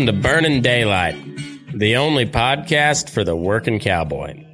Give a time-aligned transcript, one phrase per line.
[0.00, 1.14] Welcome to Burning Daylight,
[1.74, 4.46] the only podcast for the working cowboy.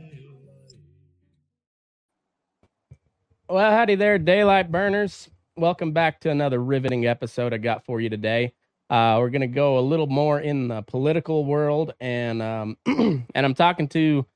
[3.48, 5.30] Well, howdy there, daylight burners.
[5.56, 8.54] Welcome back to another riveting episode I got for you today.
[8.90, 13.54] Uh, we're gonna go a little more in the political world, and um, and I'm
[13.54, 14.26] talking to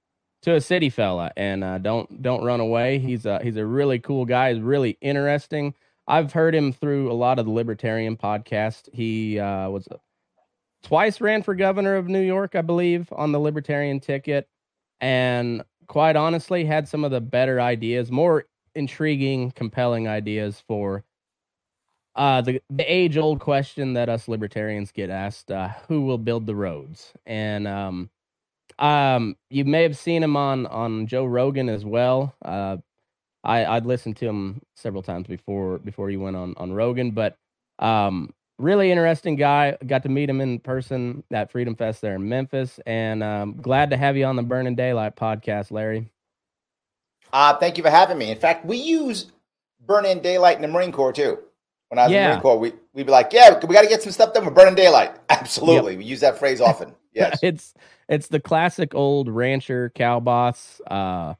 [0.43, 3.01] to a city fella, and uh, don't don't run away.
[3.01, 4.55] He's a he's a really cool guy.
[4.55, 5.75] He's really interesting.
[6.07, 8.89] I've heard him through a lot of the Libertarian podcast.
[8.93, 9.89] He uh, was
[10.83, 14.49] twice ran for governor of New York, I believe, on the Libertarian ticket,
[15.01, 21.05] and quite honestly, had some of the better ideas, more intriguing, compelling ideas for
[22.17, 26.47] uh, the the age old question that us libertarians get asked: uh, Who will build
[26.47, 27.13] the roads?
[27.27, 28.11] And um,
[28.79, 32.35] um, you may have seen him on on Joe Rogan as well.
[32.45, 32.79] Uh,
[33.45, 37.37] I I'd listened to him several times before before he went on on Rogan, but
[37.79, 39.77] um, really interesting guy.
[39.87, 43.91] Got to meet him in person at Freedom Fest there in Memphis, and um, glad
[43.91, 46.11] to have you on the Burning Daylight podcast, Larry.
[47.33, 48.31] Uh, thank you for having me.
[48.31, 49.31] In fact, we use
[49.87, 51.39] burning daylight in the Marine Corps too.
[51.89, 53.89] When I was in the Marine Corps, we, we'd be like, yeah, we got to
[53.89, 54.45] get some stuff done.
[54.45, 55.13] We're burning daylight.
[55.29, 55.97] Absolutely.
[55.97, 56.95] We use that phrase often.
[57.13, 57.41] Yes.
[57.43, 57.75] it's
[58.09, 61.35] it's the classic old rancher cow boss uh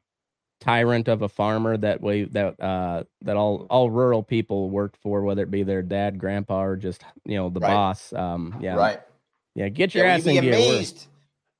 [0.61, 5.23] tyrant of a farmer that we that uh that all all rural people worked for
[5.23, 7.61] whether it be their dad grandpa or just you know the Right.
[7.61, 9.01] boss um yeah Right.
[9.55, 11.07] yeah get your Yeah, ass you'd be amazed.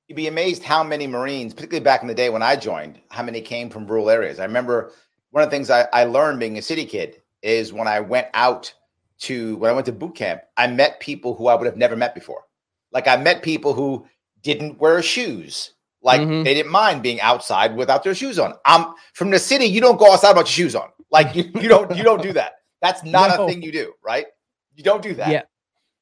[0.08, 3.22] You'd be amazed how many Marines, particularly back in the day when I joined, how
[3.22, 4.38] many came from rural areas.
[4.40, 4.92] I remember
[5.30, 8.28] one of the things I, I learned being a city kid is when I went
[8.34, 8.72] out
[9.20, 11.96] to when I went to boot camp, I met people who I would have never
[11.96, 12.44] met before.
[12.92, 14.06] Like I met people who
[14.42, 15.72] didn't wear shoes.
[16.02, 16.44] Like Mhm.
[16.44, 18.54] they didn't mind being outside without their shoes on.
[18.64, 19.66] I'm from the city.
[19.66, 20.88] You don't go outside without your shoes on.
[21.10, 22.54] Like you, you don't you don't do that.
[22.80, 23.44] That's not No.
[23.44, 24.26] a thing you do, right?
[24.74, 25.28] You don't do that.
[25.30, 25.42] Yeah.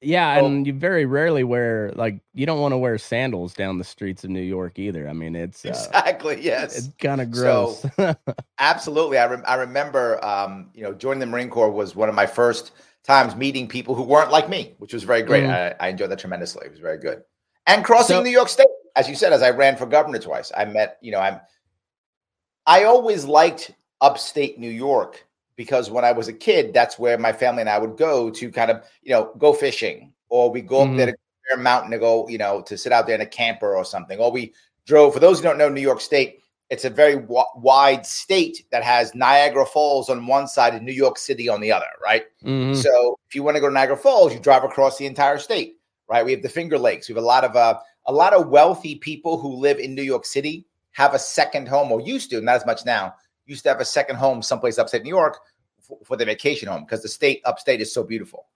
[0.00, 3.77] yeah So- and you very rarely wear like you don't want to wear sandals down
[3.77, 6.41] the streets of new york either i mean it's uh, Exactly.
[6.41, 6.78] Yes.
[6.78, 7.87] it's kind of So- gross
[8.59, 9.19] Absolutely.
[9.19, 12.27] I, rem- I remember, um, you know, joining the Marine Corps was one of my
[12.27, 12.72] first
[13.05, 15.44] times meeting people who weren't like me, which was very great.
[15.44, 15.75] Mhm.
[15.81, 16.67] I, I enjoyed that tremendously.
[16.67, 17.22] It was very good.
[17.67, 20.52] And crossing So- New York State, as you said, as I ran for governor twice,
[20.56, 21.40] I met, you know, I'm,
[22.66, 27.32] I always liked upstate New York because when I was a kid, that's where my
[27.32, 30.76] family and I would go to kind of, you know, go fishing or we go
[30.86, 30.90] Mhm.
[30.90, 31.16] up there to
[31.48, 34.18] Bear Mountain to go, you know, to sit out there in a camper or something.
[34.18, 34.52] Or we
[34.86, 36.40] drove, for those who don't know New York State,
[36.70, 40.92] it's a very w- wide state that has Niagara Falls on one side and New
[40.92, 42.26] York City on the other, right?
[42.44, 42.76] Mhm.
[42.76, 45.78] So if you want to go to Niagara Falls, you drive across the entire state,
[46.08, 46.24] right?
[46.24, 47.08] We have the Finger Lakes.
[47.08, 50.03] We have a lot of uh, a lot of wealthy people who live in New
[50.03, 53.15] York City have a second home, or used to, not as much now.
[53.47, 55.38] Used to have a second home someplace upstate New York
[55.81, 58.47] for, for their vacation home because the state upstate is so beautiful.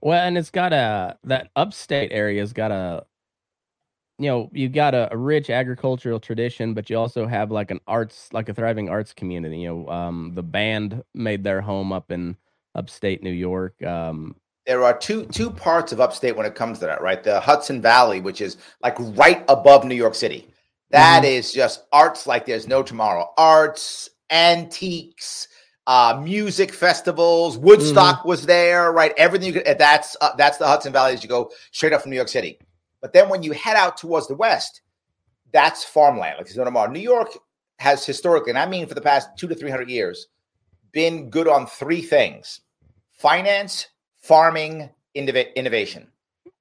[0.00, 3.06] Well, and it's got a that upstate area's got a
[4.18, 7.80] you know, you've got a, a rich agricultural tradition, but you also have like an
[7.88, 9.58] arts like a thriving arts community.
[9.58, 12.36] You know, um the band made their home up in
[12.74, 13.82] upstate New York.
[13.82, 14.36] Um
[14.66, 17.22] there are two two parts of upstate when it comes to that, right?
[17.22, 20.48] The Hudson Valley, which is like right above New York City.
[20.90, 23.30] That is just arts like there's no tomorrow.
[23.38, 25.48] Arts, antiques,
[25.86, 27.56] uh, music festivals.
[27.56, 29.12] Woodstock was there, right?
[29.16, 29.78] Everything you could.
[29.78, 32.58] That's uh, that's the Hudson Valley as you go straight up from New York City.
[33.00, 34.82] But then when you head out towards the west,
[35.50, 36.36] that's farmland.
[36.36, 36.90] Like there's no tomorrow.
[36.90, 37.36] New York
[37.78, 40.28] has historically, and I mean for the past two to three hundred years,
[40.92, 42.60] been good on three things:
[43.12, 43.88] finance,
[44.22, 46.08] farming, innov- innovation.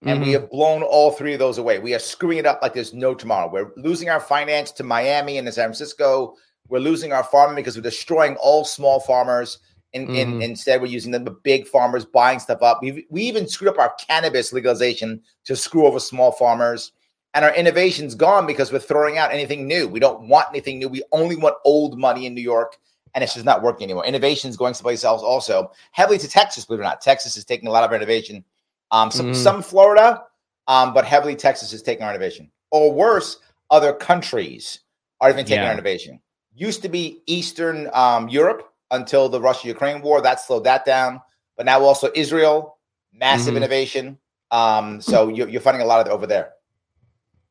[0.03, 0.33] And we mhm.
[0.33, 1.77] have blown all three of those away.
[1.77, 3.47] We are screwing it up like there's no tomorrow.
[3.51, 6.35] We're losing our finance to Miami and to San Francisco.
[6.69, 9.59] We're losing our farming because we're destroying all small farmers.
[9.93, 10.43] In, in, Mhm.
[10.43, 12.79] instead, we're using the big farmers buying stuff up.
[12.81, 16.93] We we even screwed up our cannabis legalization to screw over small farmers.
[17.33, 19.87] And our innovation's gone because we're throwing out anything new.
[19.87, 20.89] We don't want anything new.
[20.89, 22.77] We only want old money in New York,
[23.13, 24.05] and it's just not working anymore.
[24.05, 27.01] Innovation is going someplace else also, heavily to Texas, believe it or not.
[27.01, 28.43] Texas is taking a lot of innovation.
[28.91, 29.35] Um, some Mhm.
[29.35, 30.23] some Florida,
[30.67, 32.51] um, but heavily Texas is taking our innovation.
[32.71, 33.37] Or worse,
[33.69, 34.79] other countries
[35.19, 35.67] are even taking Yeah.
[35.67, 36.21] our innovation.
[36.53, 40.21] Used to be Eastern um, Europe until the Russia Ukraine war.
[40.21, 41.21] That slowed that down.
[41.57, 42.77] But now also Israel,
[43.13, 43.57] massive Mhm.
[43.57, 44.17] innovation.
[44.51, 46.53] Um, so you're, you're finding a lot of it over there.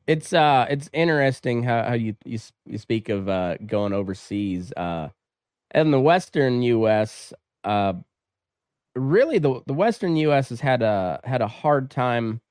[0.07, 4.73] It's uh, it's interesting how, how you, you you speak of uh going overseas.
[4.75, 5.09] Uh,
[5.75, 7.33] in the Western U.S.,
[7.63, 7.93] uh,
[8.95, 10.49] really the the Western U.S.
[10.49, 12.41] has had a had a hard time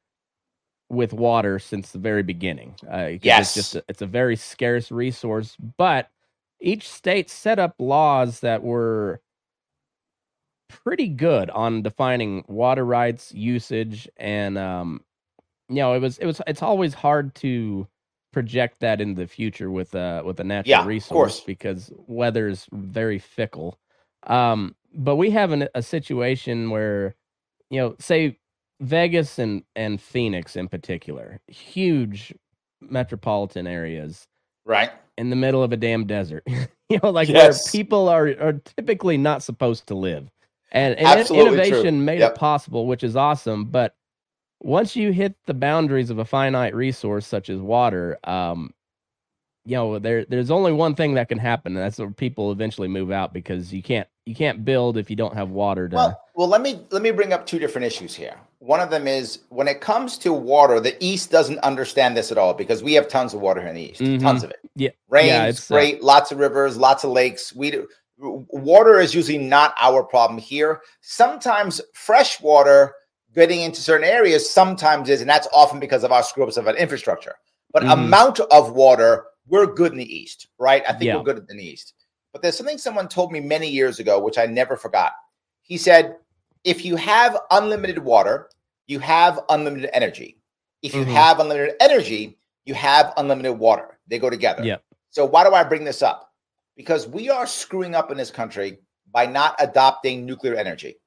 [0.91, 2.77] with water since the very beginning.
[2.91, 6.11] Uh, yes, it's just a, it's a very scarce resource, but
[6.61, 9.21] each state set up laws that were
[10.69, 15.03] pretty good on defining water rights, usage, and um,
[15.69, 17.87] you know, it was it was it's always hard to
[18.33, 22.67] project that in the future with uh with a natural yeah, resource because weather is
[22.73, 23.79] very fickle.
[24.27, 27.15] Um, but we have an, a situation where,
[27.71, 28.39] you know, say
[28.81, 32.35] Vegas and and Phoenix in particular, huge
[32.81, 34.27] metropolitan areas,
[34.65, 36.43] right in the middle of a damn desert.
[36.89, 37.65] you know, like yes.
[37.65, 40.31] where people are are typically not supposed to live,
[40.73, 42.05] and, and innovation true.
[42.05, 42.33] made yep.
[42.33, 43.67] it possible, which is awesome.
[43.67, 43.95] But
[44.61, 48.73] once you hit the boundaries of a finite resource such as water, um,
[49.65, 52.89] you know, there there's only one thing that can happen, and that's where people eventually
[52.89, 55.97] move out because you can't you can't build if you don't have water to.
[55.97, 58.37] Well, well, let me let me bring up two different issues here.
[58.59, 62.39] One of them is when it comes to water, the East doesn't understand this at
[62.39, 64.21] all because we have tons of water here in the East, Mhm.
[64.21, 64.59] tons of it.
[64.77, 67.55] Yeah, Rain, Yeah, uh, great, lots of rivers, lots of lakes.
[67.55, 70.83] We do, water is usually not our problem here.
[71.01, 72.95] Sometimes fresh water
[73.35, 76.67] getting into certain areas sometimes is, and that's often because of our screw ups of
[76.67, 77.37] an infrastructure.
[77.73, 77.93] But Mhm.
[77.93, 80.83] amount of water, we're good in the East, right?
[80.89, 81.17] I think Yeah.
[81.17, 81.95] we're good in the East.
[82.33, 85.13] But there's something someone told me many years ago, which I never forgot.
[85.63, 86.17] He said,
[86.65, 88.51] if you have unlimited water,
[88.87, 90.39] you have unlimited energy.
[90.83, 91.13] If you Mhm.
[91.13, 93.99] have unlimited energy, you have unlimited water.
[94.07, 94.65] They go together.
[94.65, 94.83] Yep.
[95.11, 96.33] So why do I bring this up?
[96.77, 98.79] Because we are screwing up in this country
[99.13, 101.01] by not adopting nuclear energy.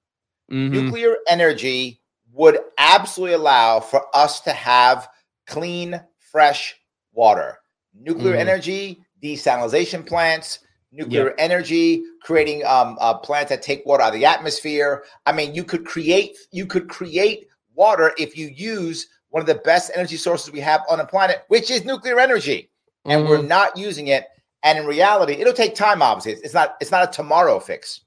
[0.52, 0.72] Mhm.
[0.72, 2.02] Nuclear energy
[2.34, 5.08] would absolutely allow for us to have
[5.48, 6.02] clean,
[6.32, 6.76] fresh
[7.14, 7.60] water.
[7.94, 8.40] Nuclear Mhm.
[8.40, 10.60] energy, desalination plants,
[10.92, 15.04] nuclear energy, creating um, uh, plants that take water out of the atmosphere.
[15.26, 19.56] I mean, you could create you could create water if you use one of the
[19.56, 22.70] best energy sources we have on the planet, which is nuclear energy,
[23.06, 23.48] and we're Mhm.
[23.48, 24.28] not using it.
[24.64, 26.02] And in reality, it'll take time.
[26.02, 28.02] Obviously, it's not it's not a tomorrow fix,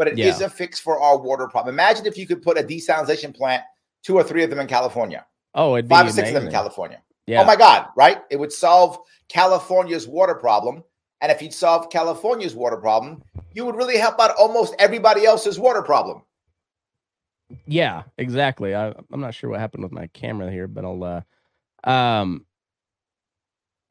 [0.00, 0.46] but it is Yeah.
[0.46, 1.74] a fix for our water problem.
[1.74, 3.62] Imagine if you could put a desalination plant,
[4.02, 6.46] two or three of them in California, Oh, it'd be five or six of them
[6.46, 6.50] in.
[6.50, 7.02] California.
[7.26, 7.42] Yeah.
[7.42, 8.22] Oh my God, right?
[8.30, 8.98] It would solve
[9.28, 10.82] California's water problem.
[11.20, 15.58] And if you'd solve California's water problem, you would really help out almost everybody else's
[15.58, 16.22] water problem.
[17.66, 18.74] Yeah, exactly.
[18.74, 21.04] I, I'm not sure what happened with my camera here, but I'll.
[21.04, 21.20] uh
[21.84, 22.46] Um,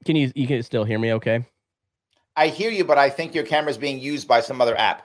[0.05, 1.13] can you you can still hear me?
[1.13, 1.45] Okay.
[2.35, 5.03] I hear you, but I think your camera's being used by some other app.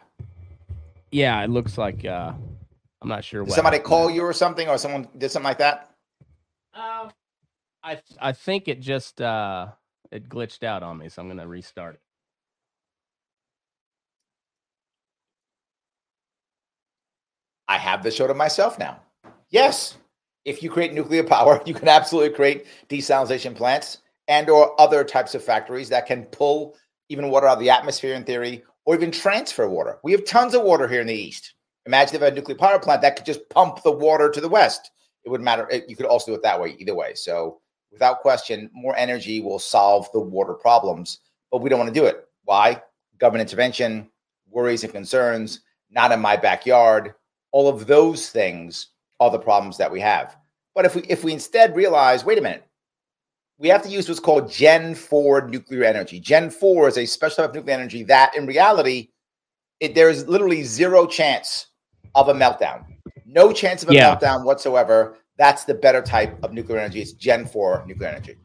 [1.15, 2.05] Yeah, it looks like.
[2.05, 2.33] uh
[3.01, 3.43] I'm not sure.
[3.43, 4.17] Did what somebody happened call there.
[4.17, 5.91] you or something, or someone did something like that?
[6.75, 7.11] Um,
[7.85, 9.69] I I think it just uh
[10.11, 12.01] it glitched out on me, so I'm gonna restart it.
[17.69, 19.01] I have the show to myself now.
[19.51, 19.97] Yes,
[20.45, 25.37] if you create nuclear power, you can absolutely create desalination plants and or other types
[25.37, 26.77] of factories that can pull
[27.09, 29.99] even water out of the atmosphere in theory, or even transfer water.
[30.03, 31.55] We have tons of water here in the east.
[31.87, 34.91] Imagine if a nuclear power plant that could just pump the water to the west.
[35.25, 35.69] It wouldn't matter.
[35.89, 37.15] You could also do it that way, either way.
[37.15, 37.61] So,
[37.91, 42.07] without question, more energy will solve the water problems, but we don't want to do
[42.07, 42.27] it.
[42.45, 42.83] Why?
[43.19, 44.11] Government intervention,
[44.51, 45.61] worries and concerns,
[45.91, 47.15] not in my backyard.
[47.53, 48.89] All of those things
[49.21, 50.37] are the problems that we have.
[50.75, 52.67] But if we if we instead realize, wait a minute,
[53.59, 56.19] we have to use what's called Gen 4 nuclear energy.
[56.21, 59.09] Gen 4 is a special type of nuclear energy that in reality,
[59.81, 61.69] it, there is literally zero chance
[62.15, 62.85] of a meltdown.
[63.27, 64.15] No chance of a Yeah.
[64.15, 65.19] meltdown whatsoever.
[65.39, 67.01] That's the better type of nuclear energy.
[67.01, 68.37] It's Gen 4 nuclear energy.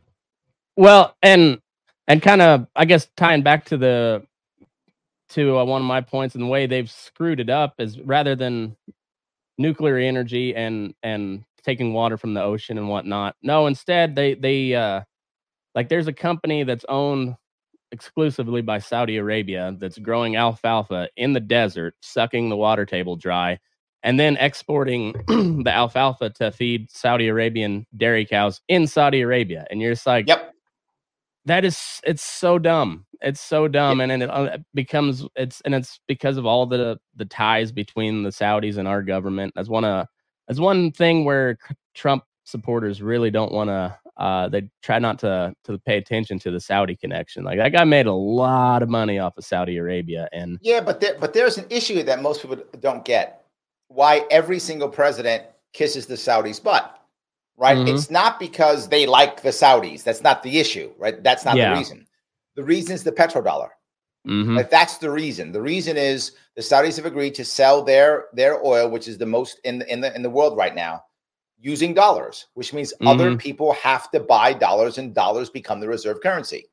[0.75, 1.59] Well, and
[2.07, 4.25] and kind of I guess tying back to the
[5.29, 8.35] to uh, one of my points and the way they've screwed it up is rather
[8.35, 8.75] than
[9.57, 13.35] nuclear energy and and taking water from the ocean and whatnot.
[13.41, 15.01] No, instead they they uh
[15.75, 17.35] like there's a company that's owned
[17.91, 23.59] exclusively by Saudi Arabia that's growing alfalfa in the desert, sucking the water table dry,
[24.03, 29.65] and then exporting the alfalfa to feed Saudi Arabian dairy cows in Saudi Arabia.
[29.71, 30.53] And you're just like, Yep.
[31.45, 35.73] that is it's so dumb it's so dumb and then it uh, becomes it's and
[35.75, 39.83] it's because of all the the ties between the saudis and our government that's one
[39.83, 40.07] of
[40.49, 41.57] that's one thing where
[41.93, 46.51] trump supporters really don't want to uh they try not to to pay attention to
[46.51, 50.27] the saudi connection like that guy made a lot of money off of saudi arabia
[50.33, 53.45] and Yeah, but there, but there's an issue that most people don't get.
[53.87, 56.99] Why every single president kisses the Saudis' butt,
[57.57, 57.77] right?
[57.77, 57.87] Mhm.
[57.93, 60.03] It's not because they like the Saudis.
[60.03, 61.23] That's not the issue, right?
[61.23, 61.71] That's not Yeah.
[61.73, 62.05] the reason.
[62.55, 63.69] The reason is the petrodollar.
[64.27, 64.57] Mhm.
[64.57, 65.51] Like that's the reason.
[65.51, 69.25] The reason is the Saudis have agreed to sell their their oil, which is the
[69.25, 71.03] most in the in the in the world right now,
[71.59, 73.38] using dollars, which means other Mm-hmm.
[73.38, 76.65] people have to buy dollars, and dollars become the reserve currency.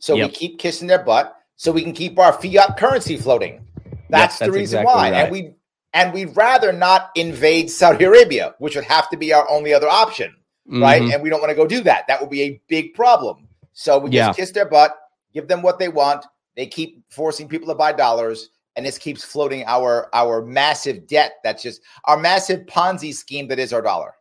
[0.00, 0.28] So Yep.
[0.30, 3.64] we keep kissing their butt, so we can keep our fiat currency floating.
[4.10, 5.14] That's, the that's reason exactly why, right.
[5.24, 5.52] and we
[5.94, 9.88] and we'd rather not invade Saudi Arabia, which would have to be our only other
[9.88, 10.34] option
[10.70, 11.00] right?
[11.00, 11.14] Mhm.
[11.14, 12.06] And we don't want to go do that.
[12.08, 13.48] That would be a big problem.
[13.72, 14.26] So we Yeah.
[14.26, 14.94] just kiss their butt,
[15.32, 16.26] give them what they want.
[16.58, 21.34] They keep forcing people to buy dollars, and this keeps floating our our massive debt.
[21.44, 24.14] That's just our massive Ponzi scheme that is our dollar.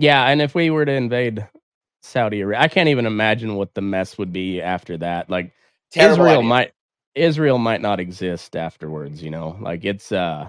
[0.00, 1.48] Yeah, and if we were to invade
[2.02, 5.30] Saudi Arabia, I can't even imagine what the mess would be after that.
[5.30, 5.52] Like
[5.92, 6.48] Terrible Israel idea.
[6.48, 6.72] might
[7.14, 9.56] Israel might not exist afterwards, you know.
[9.60, 10.48] Like it's uh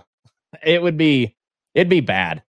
[0.64, 1.36] it would be
[1.76, 2.42] it'd be bad.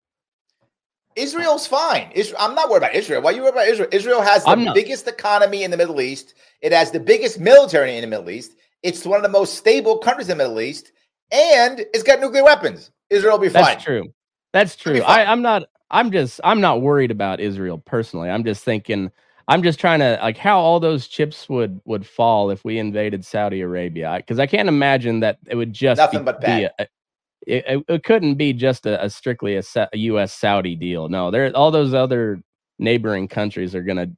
[1.16, 2.10] Israel's fine.
[2.12, 3.22] Israel, I'm not worried about Israel.
[3.22, 3.88] Why are you worried about Israel?
[3.92, 6.34] Israel has the biggest economy in the Middle East.
[6.60, 8.56] It has the biggest military in the Middle East.
[8.82, 10.92] It's one of the most stable countries in the Middle East,
[11.30, 12.90] and it's got nuclear weapons.
[13.10, 13.64] Israel will be fine.
[13.64, 14.12] That's true.
[14.52, 15.02] That's true.
[15.02, 18.30] I, I'm not I'm just I'm not worried about Israel personally.
[18.30, 19.10] I'm just thinking
[19.46, 23.24] I'm just trying to like how all those chips would would fall if we invaded
[23.24, 26.72] Saudi Arabia because I can't imagine that it would just Nothing be, but be bad.
[26.78, 26.86] a,
[27.46, 30.32] it, it, couldn't be just a, a strictly a, Sa- a U.S.
[30.32, 31.08] Saudi deal.
[31.08, 32.40] No, there all those other
[32.78, 34.08] neighboring countries are gonna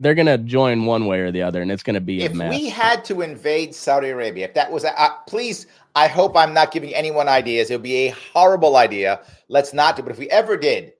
[0.00, 2.50] they're gonna join one way or the other, and it's gonna be if a mess.
[2.50, 6.72] we had to invade Saudi Arabia, if that was, uh, please, I hope I'm not
[6.72, 7.70] giving anyone ideas.
[7.70, 9.20] It would be a horrible idea.
[9.48, 10.02] Let's not do.
[10.02, 10.92] But if we ever did,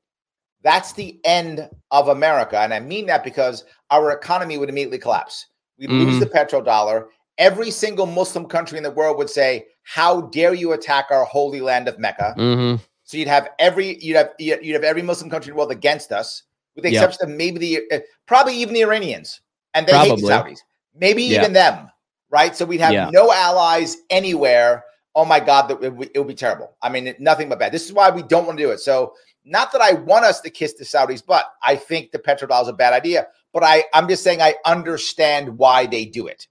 [0.62, 5.46] that's the end of America, and I mean that because our economy would immediately collapse.
[5.78, 6.20] We'd lose Mhm.
[6.20, 7.06] the petrodollar.
[7.42, 11.60] Every single Muslim country in the world would say, "How dare you attack our holy
[11.60, 15.50] land of Mecca?" hmm So you'd have every you'd have you'd have every Muslim country
[15.50, 16.44] in the world against us,
[16.74, 17.02] with the Yeah.
[17.04, 19.40] exception of maybe the uh, probably even the Iranians,
[19.74, 20.60] and they hate the Saudis.
[20.94, 21.40] Maybe Yeah.
[21.40, 21.90] even them,
[22.30, 22.54] right?
[22.56, 23.10] So we'd have Yeah.
[23.12, 24.84] no allies anywhere.
[25.14, 26.76] Oh my God, that it, would- it would be terrible.
[26.80, 27.72] I mean, nothing but bad.
[27.72, 28.78] This is why we don't want to do it.
[28.80, 32.62] So not that I want us to kiss the Saudis, but I think the petrodollar
[32.62, 33.26] is a bad idea.
[33.52, 36.46] But I I'm just saying I understand why they do it.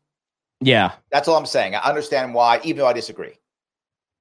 [0.62, 1.76] Yeah, That's all I'm saying.
[1.76, 3.34] I understand why, even though I disagree.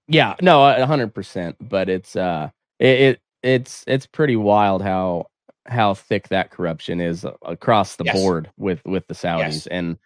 [0.08, 1.56] Yeah, no, a hundred percent.
[1.60, 5.28] But it's uh, it, it it's it's pretty wild how
[5.66, 8.12] how thick that corruption is across the Yes.
[8.12, 9.68] board with with the Saudis Yes.
[9.70, 9.98] and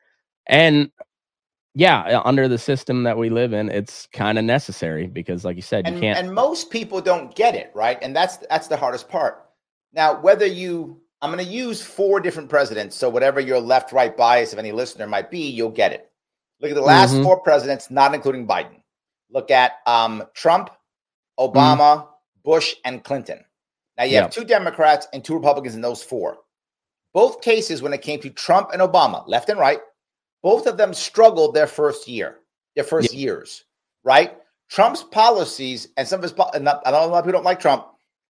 [0.46, 0.90] and
[1.74, 5.56] yeah, uh, under the system that we live in, it's kind of necessary because, like
[5.56, 6.20] you said, you can't.
[6.20, 9.46] and most people don't get it right and that's that's the hardest part
[9.94, 14.16] now whether you i'm going to use four different presidents so whatever your left right
[14.16, 16.10] bias of any listener might be you'll get it
[16.64, 17.22] look at the last Mhm.
[17.22, 18.82] four presidents not including biden.
[19.30, 20.70] Look at um, trump
[21.38, 22.08] obama
[22.44, 23.44] bush and clinton.
[23.98, 26.38] Now you have two democrats and two republicans in those four.
[27.12, 29.80] Both cases when it came to trump and obama left and right
[30.42, 32.40] both of them struggled their first year
[32.74, 33.64] their first years
[34.04, 34.36] right?
[34.68, 37.38] Trump's policies and some of his, po- and I don't know a lot of people
[37.38, 37.86] don't like Trump.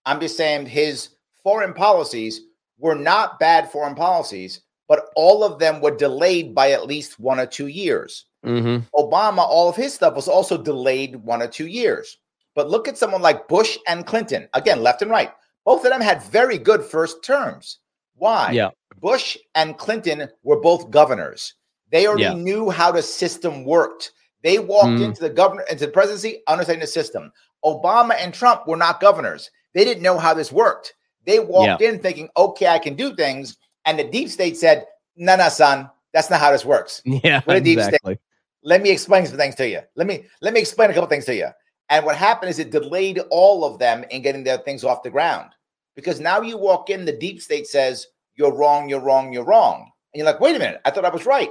[0.07, 1.11] I'm just saying his
[1.43, 2.43] foreign policies
[2.79, 7.41] were not bad foreign policies, but all of them were delayed by at least one
[7.41, 8.27] or two years.
[8.43, 12.19] hmm Obama, all of his stuff was also delayed one or two years.
[12.55, 15.33] But look at someone like Bush and Clinton, again, left and right.
[15.65, 17.79] Both of them had very good first terms.
[18.17, 18.53] Why?
[18.53, 21.55] Yeah, Bush and Clinton were both governors.
[21.91, 22.35] They already Yeah.
[22.35, 24.13] knew how the system worked.
[24.43, 25.05] They walked Mm.
[25.07, 27.33] into the governor into the presidency understanding the system.
[27.65, 29.51] Obama and Trump were not governors.
[29.73, 30.95] They didn't know how this worked.
[31.25, 34.87] They walked in thinking, "Okay, I can do things," and the deep state said,
[35.17, 37.03] "No, no, son, that's not how this works.
[37.05, 37.89] yeah, What a deep state.
[37.89, 38.19] exactly.
[38.63, 39.81] Let me explain some things to you.
[39.95, 41.49] Let me let me explain a couple things to you."
[41.91, 45.11] And what happened is it delayed all of them in getting their things off the
[45.11, 45.51] ground
[45.97, 48.89] because now you walk in, the deep state says, "You're wrong.
[48.89, 49.33] You're wrong.
[49.33, 51.51] You're wrong," and you're like, "Wait a minute, I thought I was right."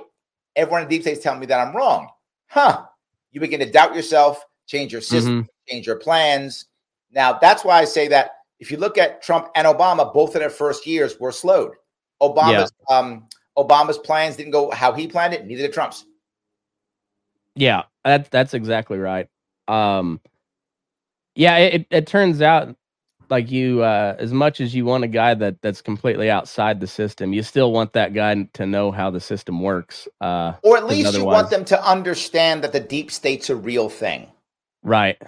[0.56, 2.10] Everyone in the deep state is telling me that I'm wrong.
[2.48, 2.86] Huh?
[3.32, 5.48] You begin to doubt yourself, change your system, Mhm.
[5.68, 6.66] change your plans.
[7.12, 10.42] Now, that's why I say that if you look at Trump and Obama, both of
[10.42, 11.74] their first years were slowed.
[12.24, 13.28] Obama's um,
[13.58, 16.06] Obama's plans didn't go how he planned it, neither did Trump's.
[17.56, 19.28] Yeah, that that's exactly right.
[19.68, 20.20] Um,
[21.36, 22.76] yeah, it, it, it turns out
[23.30, 26.88] like you, uh, as much as you want a guy that that's completely outside the
[26.88, 30.08] system, you still want that guy to know how the system works.
[30.22, 33.90] Uh, Or at least you want them to understand that the deep state's a real
[33.90, 34.28] thing.
[34.84, 35.22] right.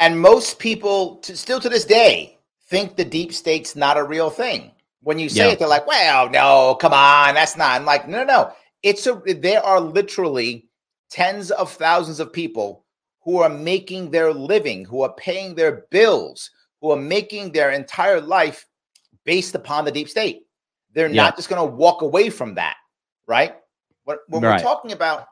[0.00, 2.38] And most people, to, still to this day,
[2.68, 4.70] think the deep state's not a real thing.
[5.02, 5.52] When you say Yeah.
[5.52, 8.52] it, they're like, "Well, no, come on, that's not." I'm like, "No, no, no.
[8.82, 9.14] It's a.
[9.26, 10.68] There are literally
[11.10, 12.84] tens of thousands of people
[13.22, 16.50] who are making their living, who are paying their bills,
[16.80, 18.66] who are making their entire life
[19.24, 20.46] based upon the deep state.
[20.92, 21.24] They're Yeah.
[21.24, 22.76] not just going to walk away from that,
[23.26, 23.56] right?
[24.04, 24.56] When, when Right.
[24.56, 25.28] we're talking about,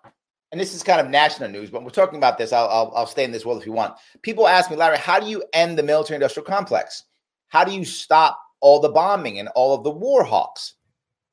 [0.52, 2.52] and this is kind of national news, but we're talking about this.
[2.52, 3.94] I'll, I'll, I'll stay in this world if you want.
[4.22, 7.04] People ask me, Larry, how do you end the military industrial complex?
[7.48, 10.74] How do you stop all the bombing and all of the war hawks?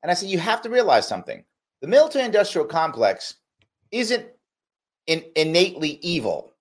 [0.02, 1.44] And I said, you have to realize something.
[1.80, 3.34] The military industrial complex
[3.90, 4.26] isn't
[5.06, 6.52] in, innately evil,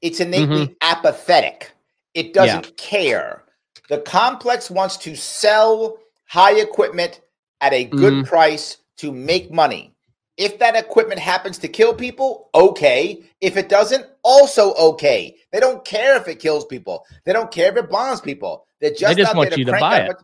[0.00, 1.72] it's innately apathetic.
[2.14, 3.44] It doesn't care.
[3.88, 7.20] The complex wants to sell high equipment
[7.60, 8.26] at a good Mhm.
[8.26, 9.94] price to make money.
[10.38, 13.22] If that equipment happens to kill people, okay.
[13.40, 15.34] If it doesn't, also okay.
[15.52, 17.04] They don't care if it kills people.
[17.24, 18.64] They don't care if it bombs people.
[18.80, 20.16] They're just, just out want there you to buy it.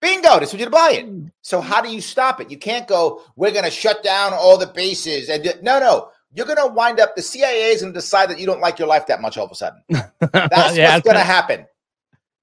[0.00, 0.30] Bingo!
[0.40, 1.06] They want you to buy it.
[1.08, 1.30] Mm.
[1.42, 2.50] So how do you stop it?
[2.50, 3.22] You can't go.
[3.36, 6.08] We're going to shut down all the bases and do-" no, no.
[6.34, 7.14] You're going to wind up.
[7.14, 9.44] The CIA is going to decide that you don't like your life that much all
[9.44, 9.82] of a sudden.
[9.88, 11.66] That's Yeah, what's going to happen,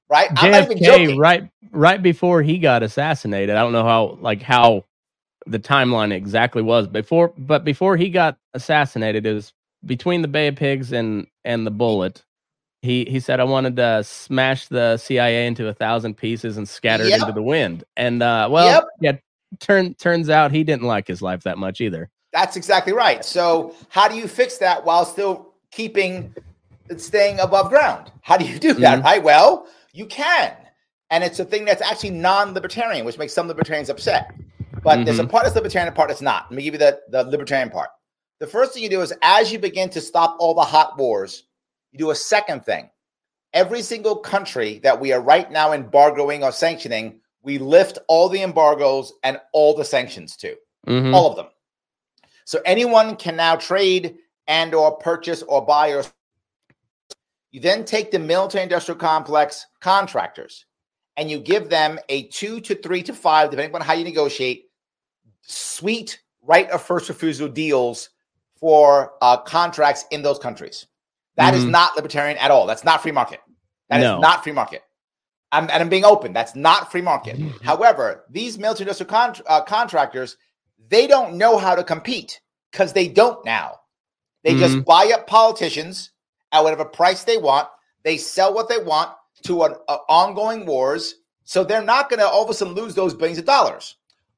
[0.09, 0.29] right?
[0.37, 1.17] I'm not even JFK joking.
[1.17, 3.55] right right before he got assassinated.
[3.55, 4.85] I don't know how like how
[5.45, 9.53] the timeline exactly was before, but before he got assassinated, is
[9.85, 12.23] between the Bay of Pigs and and the bullet.
[12.81, 17.03] He he said I wanted to smash the CIA into a thousand pieces and scatter
[17.03, 17.83] it into the wind.
[17.97, 18.83] And uh, well, Yep.
[19.01, 22.09] yeah, turn turns out he didn't like his life that much either.
[22.31, 23.25] That's exactly right.
[23.25, 26.33] So how do you fix that while still keeping
[26.97, 28.11] staying above ground?
[28.21, 28.99] How do you do that?
[28.99, 29.03] Mhm.
[29.03, 29.23] Right.
[29.23, 30.53] Well, you can,
[31.09, 34.31] and it's a thing that's actually non-libertarian, which makes some libertarians upset.
[34.83, 36.49] But there's a part that's libertarian, part that's not.
[36.49, 37.89] Let me give you the, the libertarian part.
[38.39, 41.43] The first thing you do is as you begin to stop all the hot wars,
[41.91, 42.89] you do a second thing.
[43.53, 48.41] Every single country that we are right now embargoing or sanctioning, we lift all the
[48.41, 50.55] embargoes and all the sanctions to
[50.87, 51.13] Mhm.
[51.13, 51.47] all of them.
[52.45, 56.03] So anyone can now trade and or purchase or buy or
[57.51, 60.65] you then take the military industrial complex contractors
[61.17, 64.68] and you give them a two to three to five, depending on how you negotiate,
[65.41, 68.09] sweet right of first refusal deals
[68.59, 70.87] for uh, contracts in those countries.
[71.35, 71.69] That is Mhm.
[71.71, 72.65] not libertarian at all.
[72.67, 73.39] That's not free market.
[73.89, 74.19] That is No.
[74.19, 74.83] not free market.
[75.51, 76.33] I'm, and I'm being open.
[76.33, 77.39] That's not free market.
[77.63, 80.37] However, these military industrial con- uh, contractors,
[80.89, 83.79] they don't know how to compete because they don't now.
[84.43, 86.11] They just buy up politicians
[86.51, 87.67] at whatever price they want.
[88.03, 89.11] They sell what they want
[89.43, 91.15] to an uh, ongoing wars.
[91.45, 93.95] So they're not going to all of a sudden lose those billions of dollars.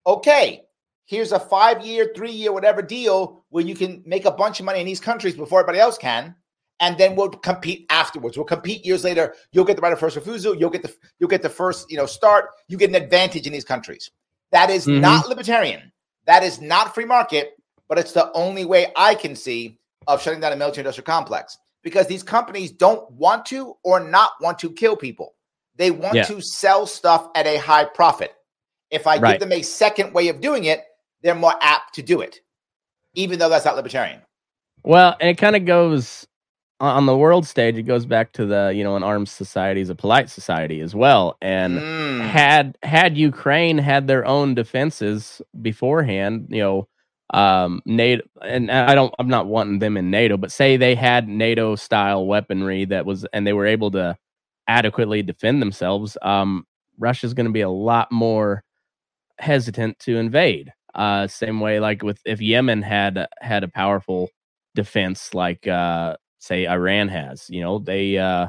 [0.08, 0.64] Okay,
[1.12, 4.66] here's a five year, three year, whatever deal where you can make a bunch of
[4.66, 6.34] money in these countries before everybody else can.
[6.80, 8.38] And then we'll compete afterwards.
[8.38, 9.36] We'll compete years later.
[9.52, 10.56] You'll get the right of first refusal.
[10.56, 12.46] You'll get the you'll get the first you know start.
[12.70, 14.10] You get an advantage in these countries.
[14.52, 15.02] That is Mhm.
[15.02, 15.92] not libertarian.
[16.28, 17.56] That is not free market.
[17.90, 21.58] But it's the only way I can see of shutting down a military industrial complex
[21.84, 25.36] because these companies don't want to or not want to kill people.
[25.76, 26.24] They want Yeah.
[26.24, 28.34] to sell stuff at a high profit.
[28.90, 29.32] If I Right.
[29.34, 30.86] give them a second way of doing it,
[31.24, 32.42] they're more apt to do it,
[33.14, 34.22] even though that's not libertarian.
[34.84, 36.28] Well, and it kind of goes
[36.80, 37.78] on the world stage.
[37.78, 40.96] It goes back to the you know an armed society is a polite society as
[40.96, 42.22] well, and Mm.
[42.22, 46.88] had had Ukraine had their own defenses beforehand, you know,
[47.34, 51.28] um, NATO, and I don't, I'm not wanting them in NATO, but say they had
[51.28, 54.18] NATO style weaponry that was, and they were able to
[54.68, 56.66] adequately defend themselves, um,
[57.00, 58.64] Russia's going to be a lot more
[59.40, 60.74] hesitant to invade.
[60.96, 64.30] Uh, same way, like with if Yemen had had a powerful
[64.76, 68.48] defense, like uh, say Iran has, you know, they uh,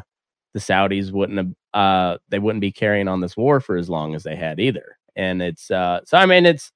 [0.54, 4.14] the Saudis wouldn't have uh, they wouldn't be carrying on this war for as long
[4.14, 4.96] as they had either.
[5.16, 6.72] And it's uh, so I mean it's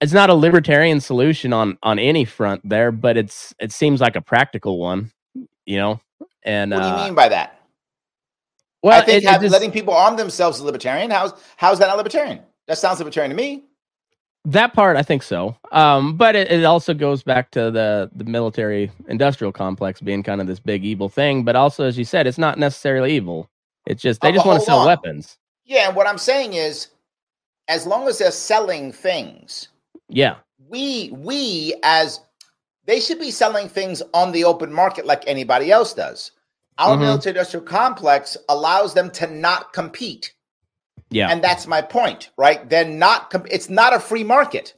[0.00, 4.16] it's not a libertarian solution on on any front there, but it's it seems like
[4.16, 5.10] a practical one,
[5.66, 6.00] you know.
[6.44, 7.60] And What do you uh, mean by that?
[8.82, 11.10] well, I think it- it just- letting people arm themselves is libertarian.
[11.10, 12.40] How's how's that not libertarian?
[12.68, 13.64] That sounds libertarian to me.
[14.48, 15.54] That part, I think so.
[15.72, 20.40] Um, but it, it also goes back to the the military industrial complex being kind
[20.40, 21.44] of this big evil thing.
[21.44, 23.50] But also, as you said, it's not necessarily evil.
[23.86, 24.86] It's just they Oh, just want to sell on.
[24.86, 25.36] weapons.
[25.66, 26.88] Yeah, and what I'm saying is,
[27.68, 29.68] as long as they're selling things,
[30.08, 30.36] Yeah,
[30.70, 32.20] we we as
[32.86, 36.32] they should be selling things on the open market like anybody else does.
[36.78, 37.00] Our Mhm.
[37.00, 40.32] military industrial complex allows them to not compete.
[41.10, 42.68] Yeah, And that's my point, right?
[42.68, 44.74] They're not, comp- it's not a free market.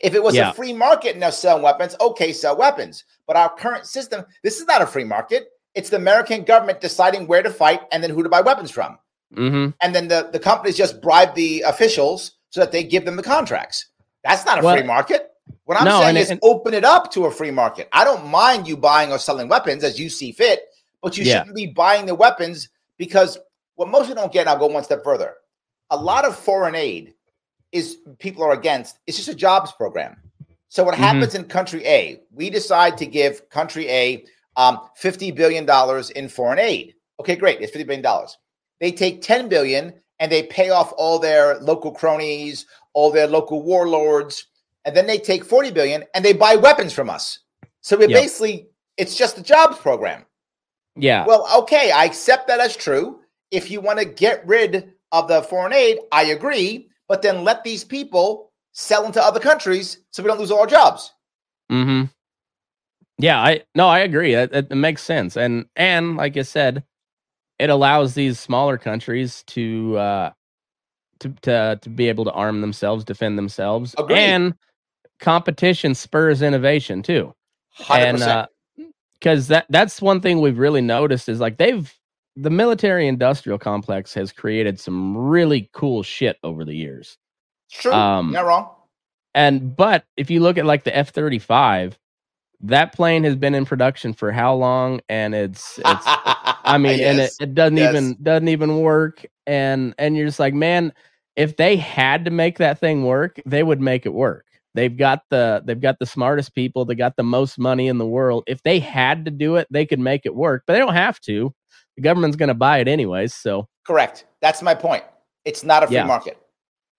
[0.00, 0.50] If it was Yeah.
[0.50, 3.04] a free market and they're selling weapons, okay, sell weapons.
[3.26, 5.48] But our current system, this is not a free market.
[5.74, 8.98] It's the American government deciding where to fight and then who to buy weapons from.
[9.34, 13.16] hmm And then the, the companies just bribe the officials so that they give them
[13.16, 13.86] the contracts.
[14.22, 15.30] That's not a Well, free market.
[15.64, 17.88] What I'm no, saying is open it up to a free market.
[17.92, 20.64] I don't mind you buying or selling weapons as you see fit,
[21.02, 21.38] but you Yeah.
[21.40, 22.68] shouldn't be buying the weapons
[22.98, 23.38] because
[23.74, 25.34] what most people don't get, and I'll go one step further.
[25.94, 27.14] A lot of foreign aid
[27.72, 28.98] is people are against.
[29.06, 30.16] It's just a jobs program.
[30.68, 30.98] So what Mhm.
[30.98, 32.20] happens in country A?
[32.32, 34.24] We decide to give country A
[34.56, 36.94] um, fifty billion dollars in foreign aid.
[37.20, 37.60] Okay, great.
[37.60, 38.38] It's fifty billion dollars.
[38.80, 43.62] They take ten billion and they pay off all their local cronies, all their local
[43.62, 44.46] warlords,
[44.84, 47.40] and then they take forty billion and they buy weapons from us.
[47.80, 48.20] So we Yep.
[48.22, 50.24] basically it's just a jobs program.
[50.96, 51.24] Yeah.
[51.26, 53.20] Well, okay, I accept that as true.
[53.50, 56.88] If you want to get rid of the foreign aid, I agree.
[57.08, 60.66] But then let these people sell into other countries so we don't lose all our
[60.66, 61.12] jobs.
[61.70, 62.04] Mm-hmm.
[63.18, 64.34] Yeah, I no, I agree.
[64.34, 66.82] It, it makes sense, and and like I said,
[67.58, 70.30] it allows these smaller countries to uh
[71.20, 74.18] to to to be able to arm themselves, defend themselves, Agreed.
[74.18, 74.54] and
[75.20, 77.34] competition spurs innovation too.
[77.78, 77.90] 100%.
[77.90, 78.46] And uh,
[79.14, 81.92] because that that's one thing we've really noticed is like they've
[82.36, 87.18] the military industrial complex has created some really cool shit over the years.
[87.70, 87.92] true.
[87.92, 88.70] um, not wrong.
[89.34, 91.98] And but if you look at like the F thirty five,
[92.62, 95.00] that plane has been in production for how long?
[95.08, 96.18] And it's it's
[96.66, 97.94] I mean, and it, it doesn't Yes.
[97.94, 99.26] even doesn't even work.
[99.46, 100.92] And and you're just like, man,
[101.36, 104.46] if they had to make that thing work, they would make it work.
[104.74, 108.06] They've got the they've got the smartest people, they got the most money in the
[108.06, 108.44] world.
[108.46, 111.20] If they had to do it, they could make it work, but they don't have
[111.22, 111.54] to.
[111.96, 113.34] The government's going to buy it anyways.
[113.34, 114.26] So Correct.
[114.40, 115.04] That's my point.
[115.44, 116.04] It's not a free Yeah.
[116.04, 116.38] market.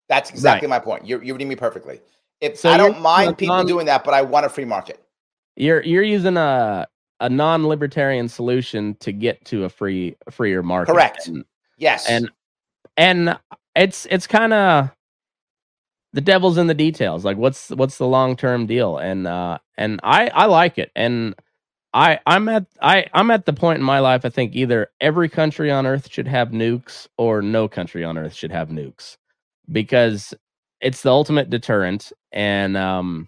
[0.10, 1.05] That's exactly my point.
[1.08, 1.99] You're, you're reading me perfectly.
[2.41, 5.01] If So I don't mind people non- doing that, but I want a free market.
[5.55, 6.88] you're you're using a
[7.21, 10.91] a non-libertarian solution to get to a free freer market.
[10.93, 11.27] Correct.
[11.27, 11.45] And
[11.77, 12.08] Yes.
[12.10, 12.29] and
[12.97, 13.39] and
[13.75, 14.91] it's it's kind of
[16.13, 20.27] the devil's in the details like what's what's the long-term deal and uh and i
[20.29, 21.36] i like it and
[21.95, 25.29] i i'm at i i'm at the point in my life i think either every
[25.29, 29.17] country on earth should have nukes or no country on earth should have nukes
[29.71, 30.34] because
[30.81, 33.27] it's the ultimate deterrent and um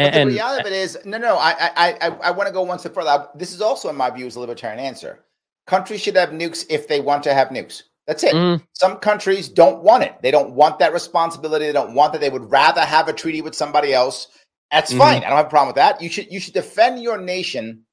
[0.00, 1.36] But and, the reality of it is, no, no.
[1.38, 3.28] I, I, I, I want to go one step further.
[3.34, 5.20] This is also, in my view, is a libertarian answer.
[5.66, 7.84] Countries should have nukes if they want to have nukes.
[8.06, 8.34] That's it.
[8.34, 10.16] Mm, Some countries don't want it.
[10.22, 11.66] They don't want that responsibility.
[11.66, 12.20] They don't want that.
[12.20, 14.28] They would rather have a treaty with somebody else.
[14.72, 14.98] That's Mhm.
[14.98, 15.18] fine.
[15.24, 16.00] I don't have a problem with that.
[16.02, 17.84] You should you should defend your nation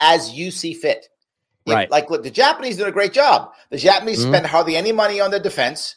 [0.00, 1.08] as you see fit.
[1.66, 1.90] Right.
[1.90, 3.52] Like look, the Japanese did a great job.
[3.70, 4.28] The Japanese Mhm.
[4.28, 5.96] spend hardly any money on their defense,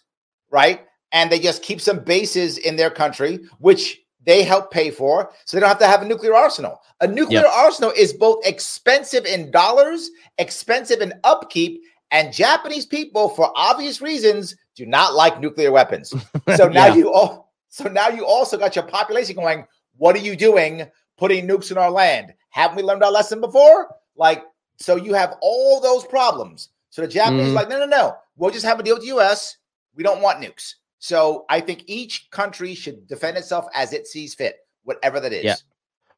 [0.49, 0.85] right?
[1.11, 5.57] And they just keep some bases in their country, which they help pay for, so
[5.57, 6.79] they don't have to have a nuclear arsenal.
[6.99, 11.81] A nuclear arsenal is both expensive in dollars, expensive in upkeep,
[12.11, 16.13] and Japanese people, for obvious reasons, do not like nuclear weapons.
[16.57, 16.95] So now Yeah.
[16.95, 19.65] you all, so now you also got your population going.
[19.97, 22.33] What are you doing, putting nukes in our land?
[22.49, 23.93] Haven't we learned our lesson before?
[24.15, 24.43] Like,
[24.77, 26.69] so you have all those problems.
[26.89, 27.51] So the Japanese Mhm.
[27.51, 28.17] are like, no, no, no.
[28.35, 29.57] We'll just have a deal with the U.S.
[29.95, 30.75] We don't want nukes.
[30.99, 35.43] So I think each country should defend itself as it sees fit, whatever that is.
[35.43, 35.55] Yeah.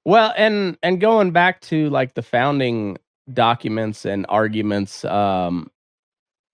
[0.06, 2.98] Well, and and going back to like the founding
[3.32, 5.72] documents and arguments, um,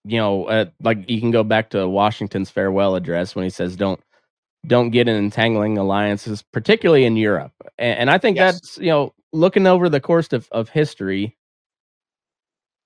[0.04, 3.74] you know, uh, like you can go back to Washington's farewell address when he says,
[3.74, 4.00] "Don't
[4.66, 8.60] don't get in entangling alliances, particularly in Europe." And, and I think Yes.
[8.62, 11.36] that's you know, looking over the course of of history,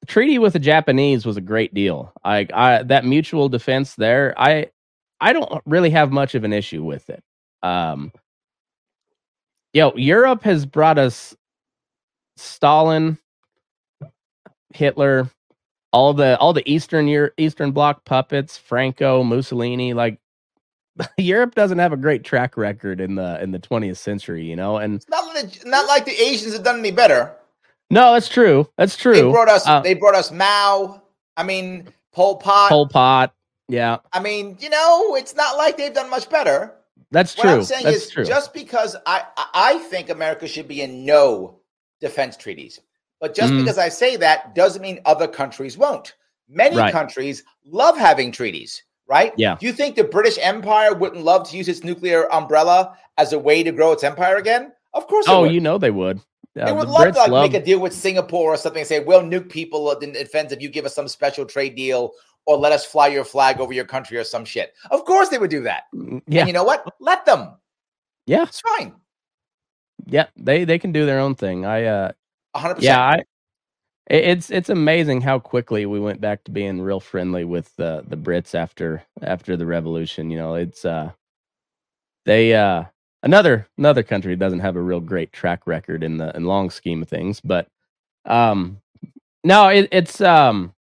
[0.03, 2.13] the treaty with the Japanese was a great deal.
[2.25, 4.69] I, I that mutual defense there, I
[5.21, 7.23] I don't really have much of an issue with it.
[7.63, 8.13] Um,
[9.75, 11.37] yo, Europe has brought us
[12.37, 13.19] Stalin,
[14.75, 15.31] Hitler,
[15.93, 17.09] all the all the Eastern
[17.39, 19.95] Eastern Bloc puppets, Franco, Mussolini.
[19.95, 20.21] Like
[21.19, 24.77] Europe doesn't have a great track record in the in the 20th century, you know.
[24.79, 27.35] And It's not like, not like the Asians have done any better.
[27.91, 28.69] no, that's true.
[28.77, 29.15] That's true.
[29.15, 29.67] They brought us.
[29.67, 31.03] Uh, they brought us Mao.
[31.37, 32.69] I mean, Pol Pot.
[32.69, 33.35] Pol Pot.
[33.69, 36.75] Yeah, I mean, you know, it's not like they've done much better.
[37.11, 37.53] that's What true.
[37.53, 38.25] I'm saying that's is, true.
[38.25, 41.59] just because I I think America should be in no
[42.01, 42.81] defense treaties,
[43.21, 43.61] but just Mhm.
[43.61, 46.15] because I say that doesn't mean other countries won't.
[46.49, 46.93] Many Right.
[46.93, 49.33] countries love having treaties, right?
[49.37, 49.57] Yeah.
[49.61, 53.39] Do you think the British Empire wouldn't love to use its nuclear umbrella as a
[53.39, 54.73] way to grow its empire again?
[54.93, 55.27] Of course.
[55.29, 55.53] oh, would.
[55.53, 56.19] you know they would.
[56.59, 58.57] Uh, They would the love Brits to like love- make a deal with Singapore or
[58.57, 61.75] something and say, we'll nuke people in defense if you give us some special trade
[61.75, 62.13] deal
[62.47, 64.73] or let us fly your flag over your country or some shit.
[64.91, 65.85] Of course they would do that.
[65.95, 66.87] Mm, yeah, And you know what?
[67.01, 67.55] Let them.
[68.27, 68.95] yeah, It's fine.
[70.07, 70.27] yeah.
[70.37, 71.65] They they can do their own thing.
[71.67, 72.13] I uh,
[72.55, 72.77] 100%.
[72.83, 73.25] yeah, I.
[74.11, 78.05] it- It's it's amazing how quickly we went back to being real friendly with the
[78.09, 80.31] the Brits after after the revolution.
[80.31, 81.13] You know, it's uh,
[82.27, 82.85] they uh
[83.23, 87.03] another another country doesn't have a real great track record in the in long scheme
[87.03, 87.69] of things, but
[88.27, 88.81] um,
[89.45, 90.75] no, it, it's um,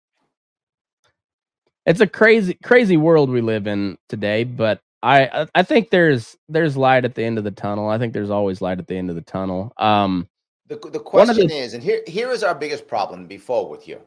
[1.86, 4.44] it's a crazy crazy world we live in today.
[4.44, 7.88] But I I think there's there's light at the end of the tunnel.
[7.88, 9.72] I think there's always light at the end of the tunnel.
[9.78, 10.28] Um,
[10.66, 13.26] the the question the, is, and here here is our biggest problem.
[13.26, 14.00] Before with you,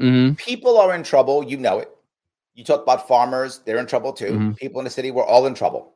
[0.00, 0.34] mm-hmm.
[0.34, 1.44] people are in trouble.
[1.44, 1.90] You know it.
[2.54, 4.32] You talk about farmers; they're in trouble too.
[4.32, 4.52] Mm-hmm.
[4.52, 5.94] People in the city, we're all in trouble.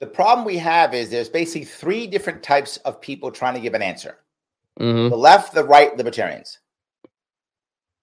[0.00, 3.74] The problem we have is there's basically three different types of people trying to give
[3.74, 4.18] an answer.
[4.78, 5.10] Mm-hmm.
[5.10, 6.58] The left, the right, libertarians.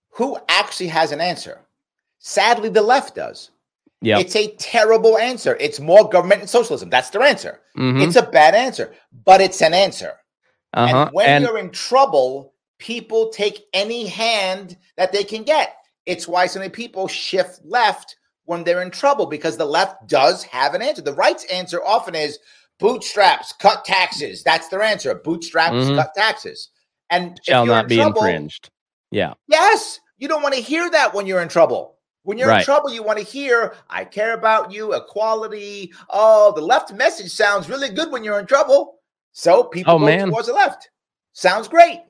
[0.10, 1.62] Who actually has an answer?
[2.20, 3.52] Sadly, the left does.
[4.02, 4.20] Yeah.
[4.20, 5.58] It's a terrible answer.
[5.60, 6.90] It's more government and socialism.
[6.90, 7.62] That's their answer.
[7.78, 8.02] Mm-hmm.
[8.02, 10.14] It's a bad answer, but it's an answer.
[10.76, 11.06] Uh-huh.
[11.06, 15.78] And when and- you're in trouble, people take any hand that they can get.
[16.06, 20.44] It's why so many people shift left when they're in trouble because the left does
[20.44, 21.02] have an answer.
[21.02, 22.38] The right's answer often is
[22.80, 24.44] bootstraps, cut taxes.
[24.44, 25.16] That's their answer.
[25.16, 25.96] Bootstraps, Mhm.
[25.96, 26.70] cut taxes.
[27.10, 28.70] And shall not be trouble- infringed.
[29.12, 29.34] Yeah.
[29.48, 31.98] Yes, you don't want to hear that when you're in trouble.
[32.24, 35.94] When you're in trouble, you want to hear, I care about you, equality.
[36.10, 39.00] Oh, the left message sounds really good when you're in trouble.
[39.38, 40.30] So people Oh, go man.
[40.32, 40.90] towards the left.
[41.34, 42.02] Sounds great.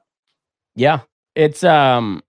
[0.75, 1.01] Yeah,
[1.35, 2.21] it's um,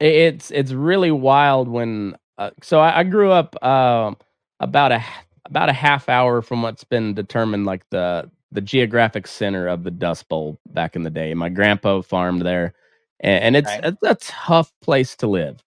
[0.00, 2.16] it's it's really wild when.
[2.38, 4.16] Uh, so I, I grew up um
[4.60, 5.04] about a
[5.44, 9.90] about a half hour from what's been determined like the the geographic center of the
[9.90, 11.34] Dust Bowl back in the day.
[11.34, 12.74] My grandpa farmed there,
[13.20, 13.84] and, and it's Right.
[13.84, 15.62] it's a tough place to live.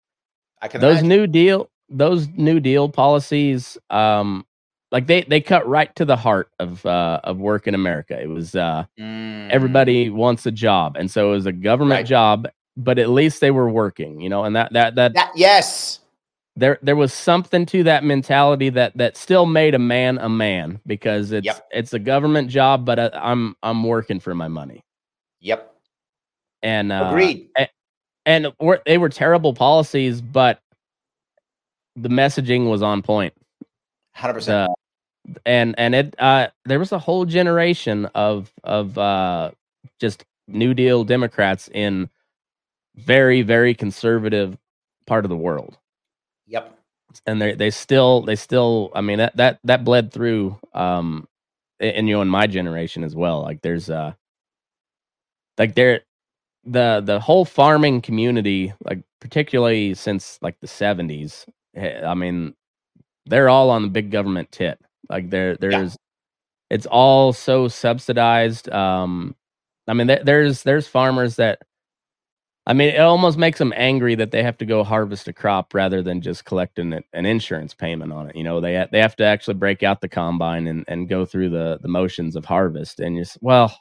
[0.61, 1.09] I can Those imagine.
[1.09, 4.43] New Deal those New Deal policies, um,
[4.95, 8.17] like they they cut right to the heart of uh of work in America.
[8.19, 9.51] It was uh Mm.
[9.51, 12.05] everybody wants a job and so it was a government Right.
[12.05, 15.99] job but at least they were working you know and that that that that yes.
[16.55, 20.79] there there was something to that mentality that that still made a man a man
[20.87, 21.67] because it's Yep.
[21.71, 24.81] it's a government job but uh, i'm i'm working for my money
[25.41, 25.71] Yep.
[26.63, 27.49] and uh Agreed.
[28.25, 30.59] and were, they were terrible policies but
[31.97, 33.33] the messaging was on point
[34.17, 34.49] 100%.
[34.49, 34.67] uh,
[35.45, 39.51] and and it uh there was a whole generation of of uh
[39.99, 42.09] just new deal democrats in
[42.97, 44.57] very very conservative
[45.07, 45.77] part of the world.
[46.47, 46.77] Yep.
[47.27, 51.27] and they they still they still i mean that that that bled through um
[51.79, 53.41] and you know in my generation as well.
[53.43, 54.13] Like there's uh
[55.59, 56.01] like there
[56.65, 62.55] the the whole farming community like particularly since like the 70s eh, i mean
[63.27, 65.97] they're all on the big government tit like there there's
[66.69, 69.35] it's all so subsidized um
[69.87, 71.59] i mean there, there's there's farmers that
[72.67, 75.73] I mean, it almost makes them angry that they have to go harvest a crop
[75.75, 78.35] rather than just collecting an, an insurance payment on it.
[78.35, 81.25] You know, they ha- they have to actually break out the combine and, and go
[81.25, 82.99] through the, the motions of harvest.
[82.99, 83.77] And just well,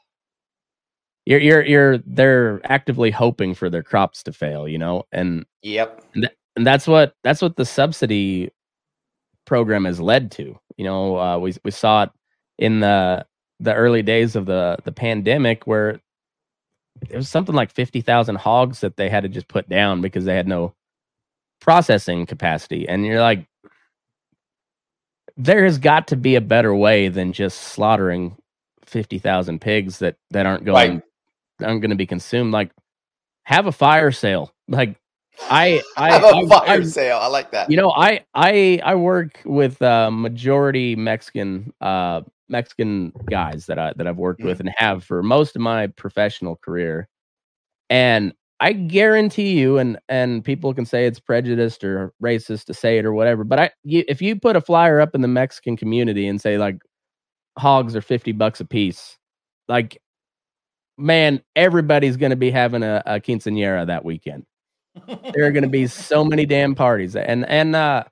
[1.25, 4.69] you're you're you're they're actively hoping for their crops to fail.
[4.69, 6.05] You know, and Yep.
[6.15, 8.51] and that's what that's what the subsidy
[9.47, 10.59] program has led to.
[10.77, 12.11] You know, uh, we we saw it
[12.59, 13.27] in the
[13.61, 16.01] the early days of the the pandemic where
[17.09, 20.25] there was something like fifty thousand hogs that they had to just put down because
[20.25, 20.75] they had no
[21.61, 23.47] processing capacity, and you're like,
[25.37, 28.37] there has got to be a better way than just slaughtering
[28.85, 31.03] fifty thousand pigs that that aren't going
[31.61, 31.69] Right.
[31.69, 32.53] aren't going to be consumed.
[32.53, 32.71] Like,
[33.45, 34.53] have a fire sale.
[34.69, 34.97] Like,
[35.51, 37.19] I I Have a fire I- sale.
[37.19, 37.71] I like that.
[37.71, 43.93] you know, I I I work with uh, majority Mexican uh Mexican guys that I
[43.97, 47.09] that I've worked with and have for most of my professional career.
[47.91, 52.99] And I guarantee you and and people can say it's prejudiced or racist to say
[52.99, 55.77] it or whatever, but I you, if you put a flyer up in the Mexican
[55.77, 56.77] community and say like
[57.59, 59.19] hogs are 50 bucks a piece,
[59.69, 60.01] like
[60.97, 64.45] man, everybody's going to be having a, a quinceañera that weekend
[65.07, 68.05] there are going to be so many damn parties and and uh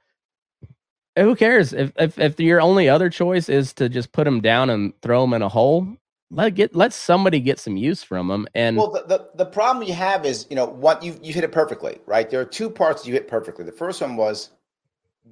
[1.16, 4.70] who cares if, if if your only other choice is to just put them down
[4.70, 5.86] and throw them in a hole
[6.32, 9.86] let get let somebody get some use from them and Well, the, the, the problem
[9.86, 12.28] you have is, you know, what you you hit it perfectly, right?
[12.28, 13.64] There are two parts you hit perfectly.
[13.64, 14.50] The first one was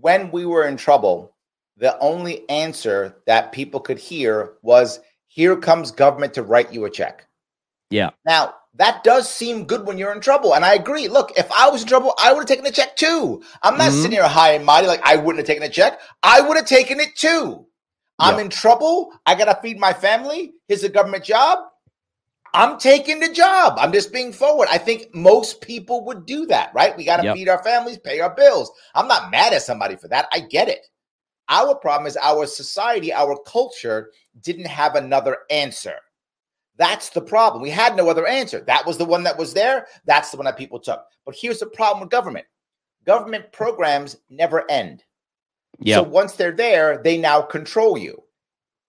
[0.01, 1.33] when we were in trouble,
[1.77, 6.91] the only answer that people could hear was, "Here comes government to write you a
[6.91, 7.27] check."
[7.89, 11.07] yeah Now that does seem good when you're in trouble, and I agree.
[11.07, 13.43] Look, if I was in trouble, I would have taken a check too.
[13.63, 13.95] I'm not Mhm.
[13.95, 16.01] sitting here high and mighty like I wouldn't have taken a check.
[16.23, 17.67] I would have taken it too.
[18.19, 18.41] I'm Yeah.
[18.41, 19.13] in trouble.
[19.27, 20.55] I gotta feed my family.
[20.67, 21.59] Here's a government job.
[22.55, 23.75] I'm taking the job.
[23.79, 24.69] I'm just being forward.
[24.71, 26.97] I think most people would do that, right?
[26.97, 27.37] We got to Yep.
[27.37, 28.73] feed our families, pay our bills.
[28.95, 30.27] I'm not mad at somebody for that.
[30.33, 30.87] I get it.
[31.51, 35.97] Our problem is our society, our culture didn't have another answer.
[36.81, 37.63] That's the problem.
[37.63, 38.63] We had no other answer.
[38.63, 39.87] That was the one that was there.
[40.07, 41.05] That's the one that people took.
[41.27, 42.47] But here's the problem with government
[43.05, 45.05] government programs never end.
[45.79, 45.97] Yeah.
[45.97, 48.23] So once they're there, they now control you.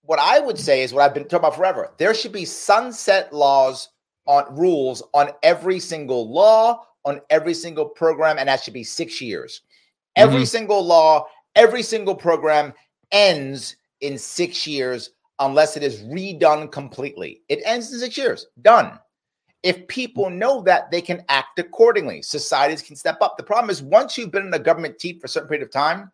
[0.04, 1.92] What I would say is what I've been talking about forever.
[1.98, 3.90] There should be sunset laws
[4.26, 9.20] on rules on every single law, on every single program, and that should be six
[9.20, 9.64] years.
[10.16, 10.48] Every Mhm.
[10.48, 11.28] single law,
[11.58, 12.74] every single program
[13.12, 15.10] ends in six years
[15.42, 17.42] unless it is redone completely.
[17.50, 18.48] It ends in six years.
[18.62, 18.98] Done.
[19.64, 22.22] If people know that, they can act accordingly.
[22.22, 23.38] Societies can step up.
[23.38, 25.72] The problem is once you've been in a government seat for a certain period of
[25.72, 26.12] time,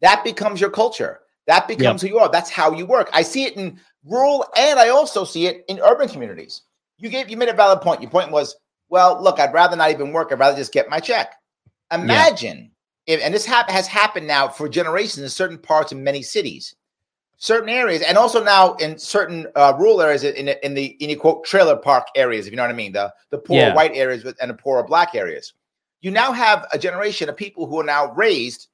[0.00, 1.20] that becomes your culture.
[1.46, 2.30] That becomes who you are.
[2.30, 3.10] That's how you work.
[3.12, 6.62] I see it in rural and I also see it in urban communities.
[6.98, 8.00] You gave you made a valid point.
[8.00, 8.56] Your point was,
[8.88, 10.30] well, look, I'd rather not even work.
[10.30, 11.34] I'd rather just get my check.
[11.92, 12.70] Imagine
[13.06, 16.74] if, and this hap- has happened now for generations in certain parts of many cities,
[17.42, 21.16] certain areas, and also now in certain uh, rural areas in, in the in the
[21.16, 23.74] quote trailer park areas, if you know what I mean, the the poor Yeah.
[23.74, 25.52] white areas with, and the poorer black areas.
[26.02, 28.68] You now have a generation of people who are now raised,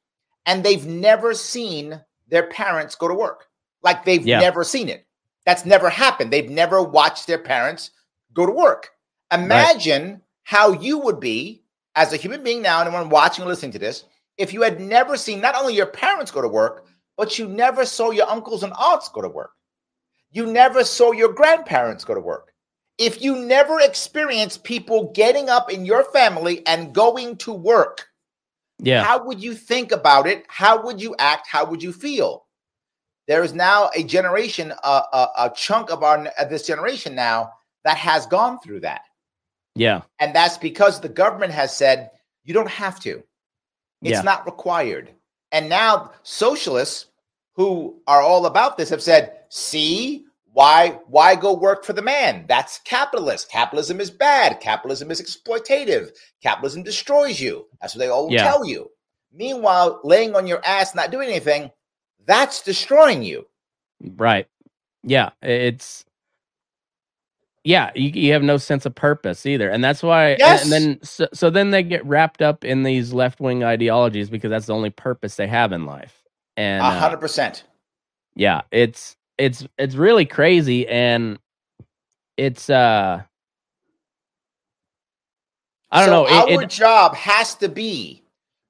[0.45, 3.47] and they've never seen their parents go to work.
[3.83, 4.39] Like they've Yeah.
[4.41, 5.07] never seen it.
[5.47, 6.31] That's never happened.
[6.31, 7.91] They've never watched their parents
[8.35, 8.91] go to work.
[9.33, 11.63] Imagine how you would be
[11.95, 14.05] as a human being now, and anyone watching or listening to this,
[14.37, 16.85] if you had never seen not only your parents go to work,
[17.19, 19.51] but you never saw your uncles and aunts go to work.
[20.31, 22.55] You never saw your grandparents go to work.
[22.97, 28.07] If you never experienced people getting up in your family and going to work,
[28.79, 29.03] Yeah.
[29.03, 30.47] how would you think about it?
[30.49, 31.49] How would you act?
[31.49, 32.47] How would you feel?
[33.27, 37.53] There is now a generation, uh, a, a chunk of our of this generation now
[37.85, 39.03] that has gone through that,
[39.75, 40.03] Yeah.
[40.21, 42.11] and that's because the government has said
[42.45, 43.23] you don't have to.
[44.03, 44.23] It's Yeah.
[44.23, 45.15] not required.
[45.53, 47.07] And now socialists
[47.55, 52.45] who are all about this have said, "See, why why go work for the man?
[52.49, 53.51] That's capitalist.
[53.51, 54.61] Capitalism is bad.
[54.61, 56.11] Capitalism is exploitative.
[56.43, 58.45] Capitalism destroys you." That's what they all Yeah.
[58.45, 58.91] tell you.
[59.33, 61.71] Meanwhile, laying on your ass not doing anything,
[62.25, 63.47] that's destroying you.
[64.01, 64.47] Right.
[65.03, 65.31] Yeah.
[65.43, 66.05] It's
[67.69, 69.71] yeah, you, you have no sense of purpose either.
[69.71, 70.63] And that's why Yes.
[70.63, 74.67] and then so, so then they get wrapped up in these left-wing ideologies because that's
[74.67, 76.23] the only purpose they have in life.
[76.57, 77.65] And A uh, hundred percent.
[78.37, 81.39] yeah, it's it's it's really crazy and
[82.39, 83.23] it's uh
[85.91, 86.27] I don't So know.
[86.27, 88.25] it- Our it- job has to be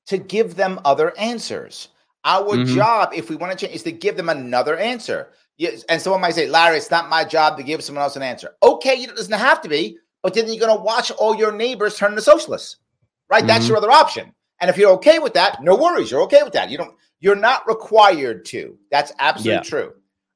[0.09, 1.89] to give them other answers.
[2.25, 2.67] Our Mhm.
[2.67, 5.31] job, if we want to change, is to give them another answer.
[5.59, 8.23] Yes, and someone might say, Larry, it's not my job to give someone else an
[8.23, 8.55] answer.
[8.63, 11.97] Okay, it doesn't have to be, but then you're going to watch all your neighbors
[11.97, 12.77] turn to socialists,
[13.29, 13.47] right?
[13.47, 13.69] That's Mhm.
[13.69, 14.33] your other option.
[14.61, 16.11] And if you're okay with that, no worries.
[16.11, 16.71] You're okay with that.
[16.71, 16.95] You don't.
[17.21, 18.79] You're not required to.
[18.93, 19.63] That's absolutely Yeah.
[19.63, 19.95] true.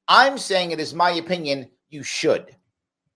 [0.09, 1.71] I'm saying it is my opinion.
[1.91, 2.57] You should.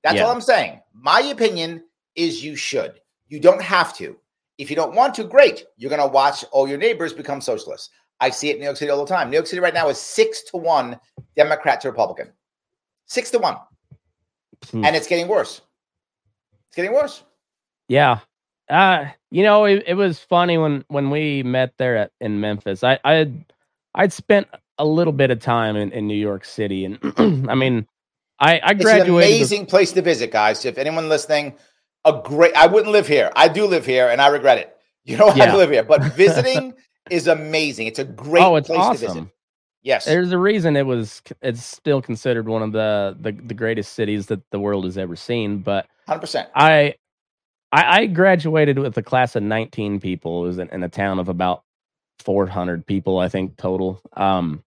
[0.04, 0.24] That's Yeah.
[0.24, 0.80] all I'm saying.
[0.92, 3.00] My opinion is you should.
[3.28, 4.16] You don't have to.
[4.58, 5.66] If you don't want to, great.
[5.76, 7.90] You're going to watch all your neighbors become socialists.
[8.20, 9.28] I see it in New York City all the time.
[9.30, 10.98] New York City right now is six to one
[11.36, 12.32] Democrat to Republican.
[13.06, 13.56] Six to one.
[14.70, 14.84] Hmm.
[14.84, 15.60] And it's getting worse.
[16.68, 17.22] It's getting worse.
[17.88, 18.20] Yeah.
[18.68, 22.82] Uh, you know, it, it was funny when when we met there at in Memphis.
[22.82, 23.44] I I had
[23.94, 24.48] I'd spent
[24.78, 26.98] a little bit of time in, in New York City and
[27.50, 27.86] I mean
[28.40, 30.64] I I It's an graduated with- amazing place to visit, guys.
[30.64, 31.54] If anyone listening,
[32.04, 33.30] a great I wouldn't live here.
[33.36, 34.72] I do live here and I regret it.
[35.04, 35.54] You know, I Yeah.
[35.56, 36.74] live here, but visiting
[37.10, 37.86] is amazing.
[37.86, 39.08] It's a great Oh, it's place to visit.
[39.10, 39.32] awesome.
[39.82, 40.04] Yes.
[40.04, 44.26] There's a reason it was it's still considered one of the, the the greatest cities
[44.26, 46.48] that the world has ever seen, but 100%.
[46.54, 46.94] I
[47.72, 50.44] I, I graduated with a class of 19 people.
[50.44, 51.64] It was in, in a town of about
[52.20, 54.00] 400 people, I think total.
[54.14, 54.62] Um,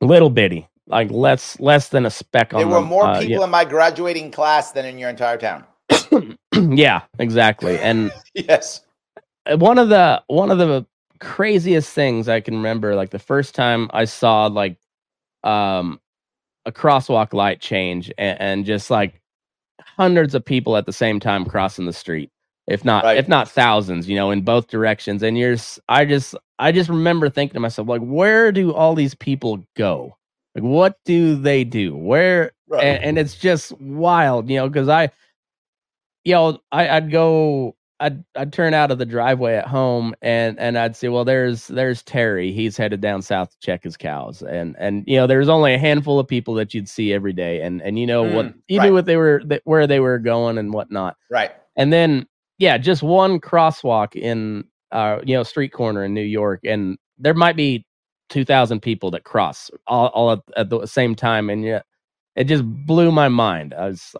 [0.00, 2.60] little bitty, like less less than a speck on.
[2.60, 5.64] There were more uh, people in my graduating class than in your entire town.
[5.90, 6.20] yeah.
[6.54, 7.78] yeah, exactly.
[7.80, 8.82] And Yes.
[9.46, 10.86] one of the one of the
[11.20, 14.78] craziest things I can remember, like the first time I saw like
[15.44, 16.00] um
[16.66, 19.20] a crosswalk light change and, and just like
[19.80, 22.30] hundreds of people at the same time crossing the street
[22.66, 23.18] if not Right.
[23.18, 25.56] if not thousands you know in both directions and you're
[25.88, 30.16] i just i just remember thinking to myself like where do all these people go
[30.54, 32.84] like what do they do where Right.
[32.84, 35.10] and, and it's just wild you know because i
[36.24, 40.58] you know I, i'd go I'd, I'd turn out of the driveway at home and
[40.60, 42.52] and i'd see well there's there's terry.
[42.52, 44.42] He's headed down south to check his cows.
[44.42, 47.62] And and you know there's only a handful of people that you'd see every day
[47.62, 48.86] and and you know what Mm, you right.
[48.86, 51.16] knew what they were where they were going and whatnot.
[51.30, 51.52] Right.
[51.76, 52.26] and then
[52.58, 57.34] yeah just one crosswalk in uh you know street corner in new york and there
[57.34, 57.86] might be
[58.30, 61.84] 2000 people that cross all, all at, at the same time and yet
[62.36, 63.74] it just blew my mind.
[63.74, 64.14] I was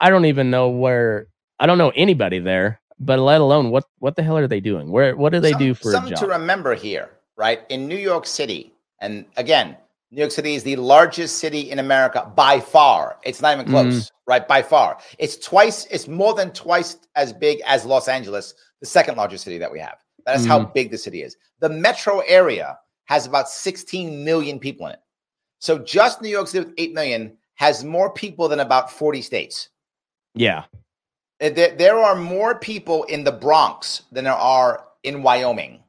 [0.00, 1.26] i don't even know where
[1.60, 4.90] i don't know anybody there but let alone what what the hell are they doing?
[4.90, 7.60] Where what do they Some- do for something to remember here, right?
[7.68, 9.76] In New York City, and again,
[10.12, 13.18] New York City is the largest city in America by far.
[13.22, 13.70] It's not even Mhm.
[13.70, 14.46] close, right?
[14.46, 15.86] By far, it's twice.
[15.90, 19.78] It's more than twice as big as Los Angeles, the second largest city that we
[19.80, 19.98] have.
[20.26, 21.36] That is how big the city is.
[21.60, 25.00] The metro area has about 16 million people in it.
[25.60, 29.68] So just New York City with 8 million has more people than about 40 states.
[30.34, 30.64] yeah.
[31.40, 35.82] Uh, There, there are more people in the Bronx than there are in Wyoming.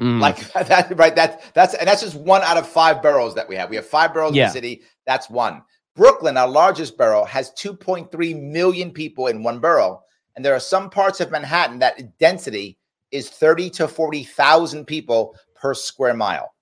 [0.00, 0.20] Mm.
[0.20, 1.14] Like that, right?
[1.14, 3.70] That that's and that's just one out of five boroughs that we have.
[3.70, 4.82] We have five boroughs in the city.
[5.06, 5.62] That's one.
[5.96, 10.00] Brooklyn, our largest borough, has 2.3 million people in one borough,
[10.36, 12.78] and there are some parts of Manhattan that density
[13.10, 16.54] is 30 to 40,000 people per square mile.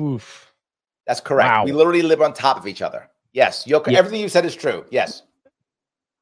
[0.00, 0.52] Oof.
[1.06, 1.48] That's correct.
[1.48, 1.64] Wow.
[1.64, 3.08] We literally live on top of each other.
[3.32, 3.98] Yes, you Yeah.
[3.98, 4.84] everything you said is true.
[4.90, 5.22] Yes.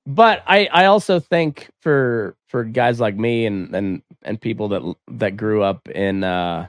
[0.07, 4.95] But I, I also think for for guys like me and and and people that
[5.09, 6.69] that grew up in uh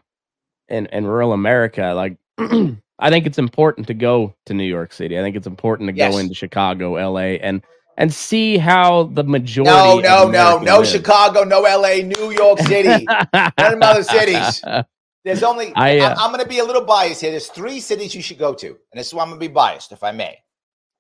[0.70, 2.18] in in rural America, like
[3.00, 5.20] I think it's important to go to New York City.
[5.20, 7.62] I think it's important to go into Chicago, LA, and
[7.98, 9.72] and see how the majority.
[9.72, 10.88] No, no, no, no live.
[10.88, 13.06] Chicago, no LA, New York City.
[13.34, 14.64] None of other cities.
[15.26, 17.32] There's only I, uh, am going to be a little biased here.
[17.32, 19.52] There's three cities you should go to, and this is why I'm going to be
[19.52, 20.38] biased, if I may,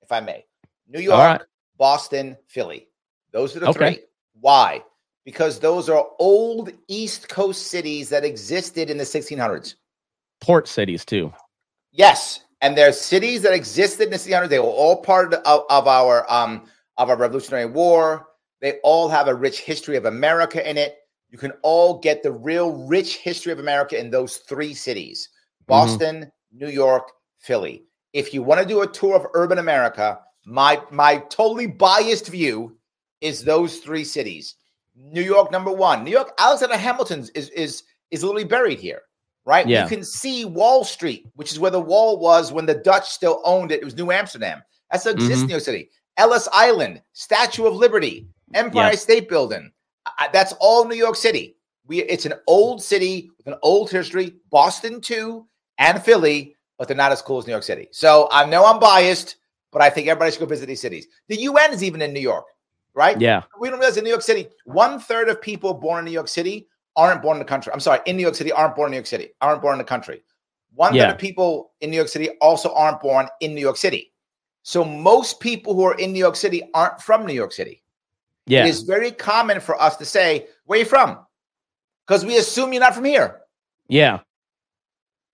[0.01, 0.45] if I may.
[0.87, 1.41] New York, right.
[1.77, 2.87] Boston, Philly.
[3.31, 3.95] Those are the Okay.
[3.95, 4.03] three.
[4.39, 4.83] Why?
[5.23, 9.75] Because those are old East Coast cities that existed in the 1600s.
[10.41, 11.33] Port cities too.
[11.91, 14.49] Yes, and there's cities that existed in the 1600s.
[14.49, 16.67] They were all part of, of our um
[16.97, 18.27] of our Revolutionary War.
[18.61, 20.97] They all have a rich history of America in it.
[21.29, 25.29] You can all get the real rich history of America in those three cities:
[25.67, 27.83] Boston, New York, Philly.
[28.13, 32.77] If you want to do a tour of urban America, my my totally biased view
[33.21, 34.55] is those three cities.
[34.95, 36.03] New York, number one.
[36.03, 39.01] New York, Alexander Hamilton's is is is literally buried here,
[39.45, 39.67] right?
[39.67, 39.83] Yeah.
[39.83, 43.41] You can see Wall Street, which is where the wall was when the Dutch still
[43.43, 43.81] owned it.
[43.81, 44.61] It was New Amsterdam.
[44.91, 45.41] That still exists mm-hmm.
[45.41, 45.89] in New York City.
[46.17, 48.95] Ellis Island, Statue of Liberty, Empire Yeah.
[48.95, 49.71] State Building.
[50.05, 51.57] I- that's all New York City.
[51.87, 54.35] We it's an old city with an old history.
[54.49, 55.45] Boston too,
[55.77, 57.87] and Philly, but they're not as cool as New York City.
[57.91, 59.35] So I know I'm biased,
[59.75, 61.05] but I think everybody should go visit these cities.
[61.27, 62.45] The UN is even in New York,
[62.93, 63.19] right?
[63.19, 63.43] Yeah.
[63.59, 66.29] We don't realize in New York City, one third of people born in New York
[66.29, 67.73] City aren't born in the country.
[67.73, 69.79] I'm sorry, in New York City aren't born in New York City, aren't born in
[69.79, 70.23] the country.
[70.73, 71.11] One third Yeah.
[71.11, 74.13] of people in New York City also aren't born in New York City.
[74.63, 77.83] So most people who are in New York City aren't from New York City.
[78.45, 78.63] Yeah.
[78.63, 81.19] It is very common for us to say, "Where are you from?"
[82.07, 83.41] Because we assume you're not from here.
[83.89, 84.21] Yeah.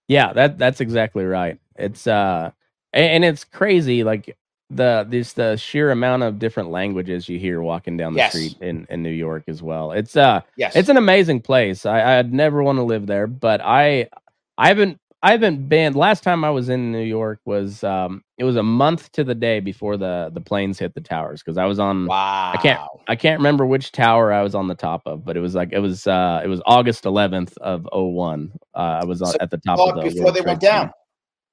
[0.08, 1.60] Yeah, that that's exactly right.
[1.76, 2.50] It's uh
[2.94, 4.36] a- and, it's crazy like
[4.70, 8.32] the this the sheer amount of different languages you hear walking down the Yes.
[8.32, 9.92] street in in New York as well.
[9.92, 11.84] It's uh Yes, it's an amazing place.
[11.84, 14.08] I I'd never want to live there, but I
[14.56, 18.44] I haven't I haven't been last time I was in New York was um it
[18.44, 21.66] was a month to the day before the the planes hit the towers because I
[21.66, 22.52] was on wow.
[22.54, 25.40] I can't I can't remember which tower I was on the top of, but it
[25.40, 28.52] was like it was uh it was August 11th of 01.
[28.74, 30.60] Uh, I was on, So at the top of the before World they Trade went
[30.60, 30.80] down.
[30.84, 30.92] Center.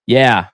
[0.07, 0.47] Yeah,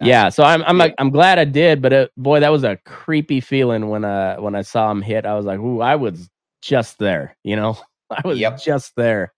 [0.00, 0.28] Yeah.
[0.28, 0.92] So I'm I'm Yeah.
[0.98, 4.54] I'm glad I did, but it, boy, that was a creepy feeling when uh when
[4.54, 5.24] I saw him hit.
[5.26, 6.28] I was like, ooh, I was
[6.62, 7.78] just there, you know,
[8.10, 8.60] I was Yep.
[8.62, 9.32] just there,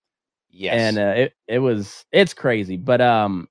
[0.51, 0.75] Yes.
[0.75, 3.49] and uh, it it was it's crazy, but um.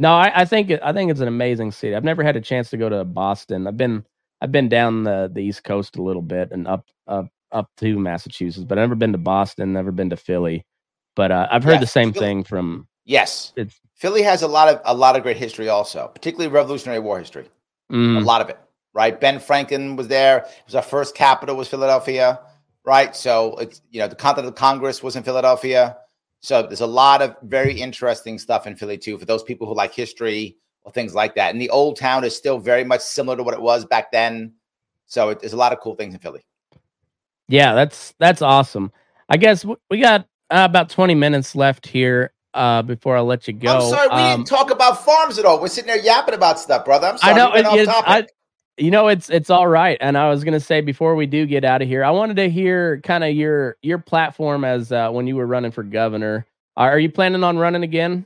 [0.00, 1.96] No, I, I think I think it's an amazing city.
[1.96, 3.66] I've never had a chance to go to Boston.
[3.66, 4.04] I've been
[4.40, 7.98] I've been down the, the East Coast a little bit and up up up to
[7.98, 10.64] Massachusetts, but I've never been to Boston, never been to Philly.
[11.16, 13.52] But uh, I've heard Yeah, the same Philly- thing from yes.
[13.56, 17.18] it's Philly has a lot of a lot of great history, also, particularly Revolutionary War
[17.18, 17.48] history.
[17.90, 18.58] a mm, lot of it,
[18.94, 19.20] right?
[19.20, 20.38] Ben Franklin was there.
[20.38, 22.40] It was our first capital was Philadelphia,
[22.84, 23.14] right?
[23.14, 25.98] So it's you know the Continental Congress was in Philadelphia.
[26.40, 29.74] So there's a lot of very interesting stuff in Philly too for those people who
[29.74, 31.50] like history or things like that.
[31.50, 34.52] And the old town is still very much similar to what it was back then.
[35.06, 36.44] So it, there's a lot of cool things in Philly.
[37.48, 38.92] yeah, that's that's awesome.
[39.28, 40.20] I guess we got
[40.50, 43.74] uh, about 20 minutes left here uh, before I let you go.
[43.76, 45.60] I'm sorry, we Um, didn't talk about farms at all.
[45.60, 47.06] We're sitting there yapping about stuff, brother.
[47.08, 47.32] I'm sorry.
[47.32, 47.88] I know it- it-.
[47.88, 48.26] I,
[48.76, 49.98] you know it's it's all right.
[50.00, 52.48] And I was gonna say before we do get out of here, I wanted to
[52.50, 56.46] hear kind of your your platform as uh, when you were running for governor.
[56.76, 58.24] Are, are you planning on running again?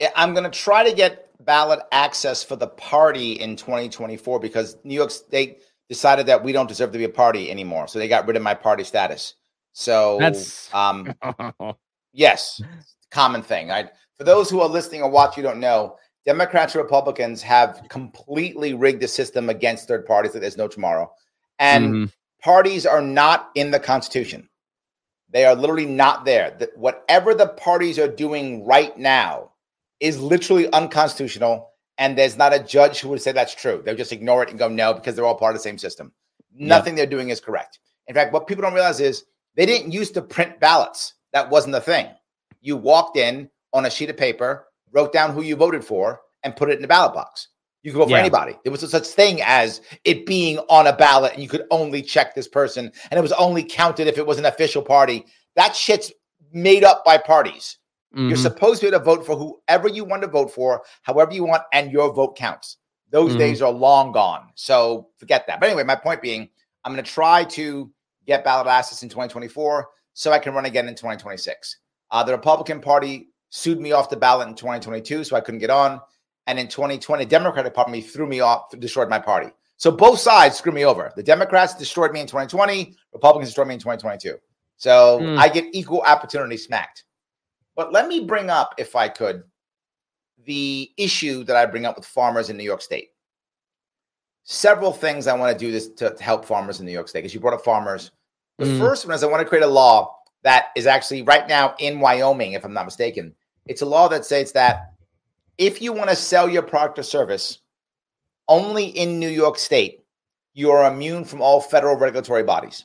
[0.00, 4.76] Yeah, I'm going to try to get ballot access for the party in 2024 because
[4.84, 7.86] New York State decided that we don't deserve to be a party anymore.
[7.88, 9.34] So they got rid of my party status.
[9.74, 11.14] So That's- um,
[12.12, 12.60] yes,
[13.12, 13.70] common thing.
[13.70, 17.82] I, for those who are listening or watch, you don't know, Democrats and Republicans have
[17.88, 21.12] completely rigged the system against third parties that there's no tomorrow.
[21.58, 22.12] And Mhm.
[22.40, 24.48] parties are not in the Constitution.
[25.30, 26.54] They are literally not there.
[26.58, 29.52] The, whatever the parties are doing right now
[30.00, 31.70] is literally unconstitutional.
[31.98, 33.82] And there's not a judge who would say that's true.
[33.84, 36.12] They'll just ignore it and go, no, because they're all part of the same system.
[36.54, 37.78] Nothing they're doing is correct.
[38.06, 39.24] In fact, what people don't realize is
[39.56, 41.14] they didn't used to print ballots.
[41.32, 42.08] That wasn't the thing.
[42.62, 46.56] You walked in on a sheet of paper, wrote down who you voted for, and
[46.56, 47.48] put it in the ballot box.
[47.82, 48.56] You could vote for anybody.
[48.62, 52.00] There was no such thing as it being on a ballot and you could only
[52.00, 55.26] check this person and it was only counted if it was an official party.
[55.56, 56.12] That shit's
[56.52, 57.78] made up by parties.
[58.12, 58.42] You're Mhm.
[58.42, 61.42] supposed to be able to vote for whoever you want to vote for, however you
[61.44, 62.76] want, and your vote counts.
[63.10, 63.38] Those Mhm.
[63.38, 64.52] days are long gone.
[64.54, 65.58] So forget that.
[65.58, 66.50] But anyway, my point being,
[66.84, 67.90] I'm going to try to
[68.26, 71.78] get ballot access in 2024 so I can run again in 2026.
[72.12, 75.70] Uh, the Republican Party sued me off the ballot in 2022, so I couldn't get
[75.70, 76.00] on.
[76.46, 79.48] And in 2020, Democratic Party threw me off, destroyed my party.
[79.78, 81.10] So both sides screwed me over.
[81.16, 84.36] The Democrats destroyed me in 2020, Republicans destroyed me in 2022.
[84.76, 85.38] So Hmm.
[85.38, 87.04] I get equal opportunity smacked.
[87.74, 89.44] But let me bring up, if I could,
[90.44, 93.10] the issue that I bring up with farmers in New York State.
[94.44, 97.20] Several things I want to do this to, to help farmers in New York State.
[97.20, 98.10] Because you brought up farmers.
[98.58, 98.78] The Mm.
[98.78, 102.00] first one is I want to create a law that is actually right now in
[102.00, 103.34] Wyoming, if I'm not mistaken.
[103.66, 104.94] It's a law that states that
[105.58, 107.58] if you want to sell your product or service
[108.48, 110.00] only in New York State,
[110.54, 112.84] you are immune from all federal regulatory bodies.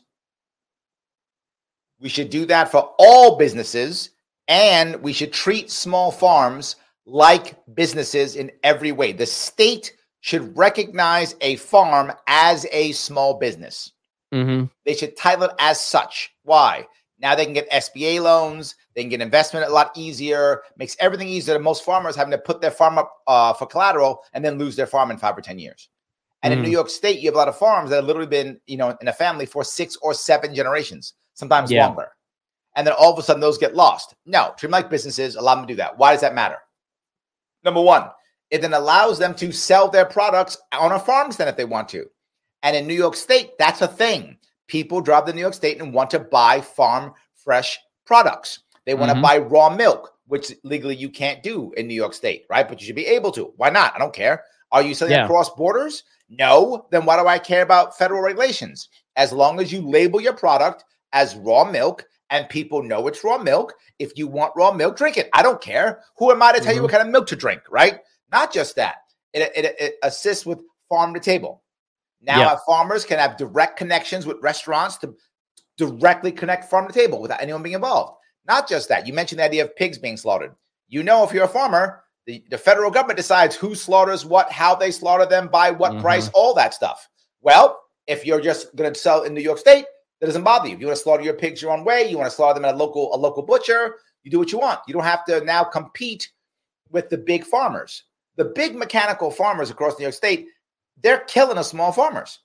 [1.99, 4.11] We should do that for all businesses,
[4.47, 9.13] and we should treat small farms like businesses in every way.
[9.13, 13.93] The state should recognize a farm as a small business.
[14.33, 14.69] Mhm.
[14.85, 16.33] They should title it as such.
[16.43, 16.87] Why?
[17.19, 18.75] Now they can get SBA loans.
[18.93, 20.61] They can get investment a lot easier.
[20.77, 21.55] Makes everything easier.
[21.55, 24.75] than Most farmers having to put their farm up uh, for collateral and then lose
[24.75, 25.89] their farm in five or ten years.
[26.43, 26.63] And in Mm.
[26.63, 28.95] New York State, you have a lot of farms that have literally been, you know,
[29.01, 31.87] in a family for six or seven generations, sometimes Yeah.
[31.87, 32.09] longer.
[32.75, 34.13] And then all of a sudden, those get lost.
[34.27, 35.35] No, treat them like businesses.
[35.35, 35.97] Allow them to do that.
[35.97, 36.57] Why does that matter?
[37.63, 38.11] Number one,
[38.51, 41.89] it then allows them to sell their products on a farm stand if they want
[41.89, 42.05] to.
[42.61, 44.37] And in New York State, that's a thing.
[44.67, 48.59] People drive to New York State and want to buy farm fresh products.
[48.85, 49.21] They want to Mhm.
[49.21, 52.67] buy raw milk, which legally you can't do in New York State, right?
[52.67, 53.53] But you should be able to.
[53.57, 53.93] Why not?
[53.95, 54.43] I don't care.
[54.71, 55.25] Are you selling Yeah.
[55.25, 56.03] across borders?
[56.29, 56.85] No.
[56.91, 58.89] Then why do I care about federal regulations?
[59.15, 63.37] As long as you label your product as raw milk and people know it's raw
[63.37, 65.29] milk, if you want raw milk, drink it.
[65.33, 66.03] I don't care.
[66.17, 67.99] Who am I to tell you what kind of milk to drink, right?
[68.31, 68.97] Not just that.
[69.33, 71.63] It, it, it assists with farm to table.
[72.21, 72.57] Now, Yeah.
[72.65, 75.15] farmers can have direct connections with restaurants to
[75.77, 78.17] directly connect farm to table without anyone being involved.
[78.45, 79.05] Not just that.
[79.05, 80.55] You mentioned the idea of pigs being slaughtered.
[80.87, 84.73] You know, if you're a farmer, the, the federal government decides who slaughters what, how
[84.75, 86.01] they slaughter them, by what Mhm.
[86.01, 87.07] price, all that stuff.
[87.41, 89.85] Well, if you're just going to sell in New York State,
[90.19, 90.73] that doesn't bother you.
[90.75, 92.65] If you want to slaughter your pigs your own way, you want to slaughter them
[92.65, 94.79] at a local a local butcher, you do what you want.
[94.87, 96.31] You don't have to now compete
[96.89, 98.03] with the big farmers.
[98.37, 100.47] The big mechanical farmers across New York State,
[101.01, 102.39] they're killing the small farmers.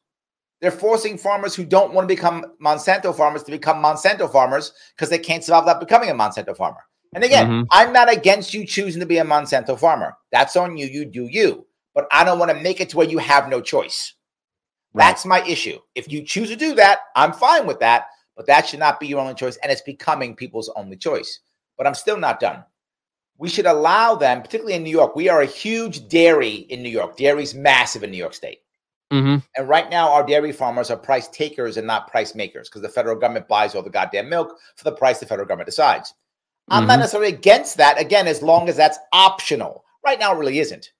[0.60, 5.10] They're forcing farmers who don't want to become Monsanto farmers to become Monsanto farmers because
[5.10, 6.80] they can't survive without becoming a Monsanto farmer.
[7.14, 7.66] And again, Mhm.
[7.72, 10.16] I'm not against you choosing to be a Monsanto farmer.
[10.30, 10.86] That's on you.
[10.86, 11.66] You do you.
[11.94, 14.14] But I don't want to make it to where you have no choice.
[14.94, 15.06] Right.
[15.08, 15.78] That's my issue.
[15.94, 18.06] If you choose to do that, I'm fine with that.
[18.36, 19.56] But that should not be your only choice.
[19.56, 21.40] And it's becoming people's only choice.
[21.76, 22.64] But I'm still not done.
[23.38, 25.16] We should allow them, particularly in New York.
[25.16, 27.16] We are a huge dairy in New York.
[27.16, 28.60] Dairy's massive in New York State.
[29.12, 29.42] Mhm.
[29.56, 32.88] And right now, our dairy farmers are price takers and not price makers because the
[32.88, 36.14] federal government buys all the goddamn milk for the price the federal government decides.
[36.68, 37.00] I'm not Mhm.
[37.00, 39.84] necessarily against that, again, as long as that's optional.
[40.04, 40.92] Right now, it really isn't.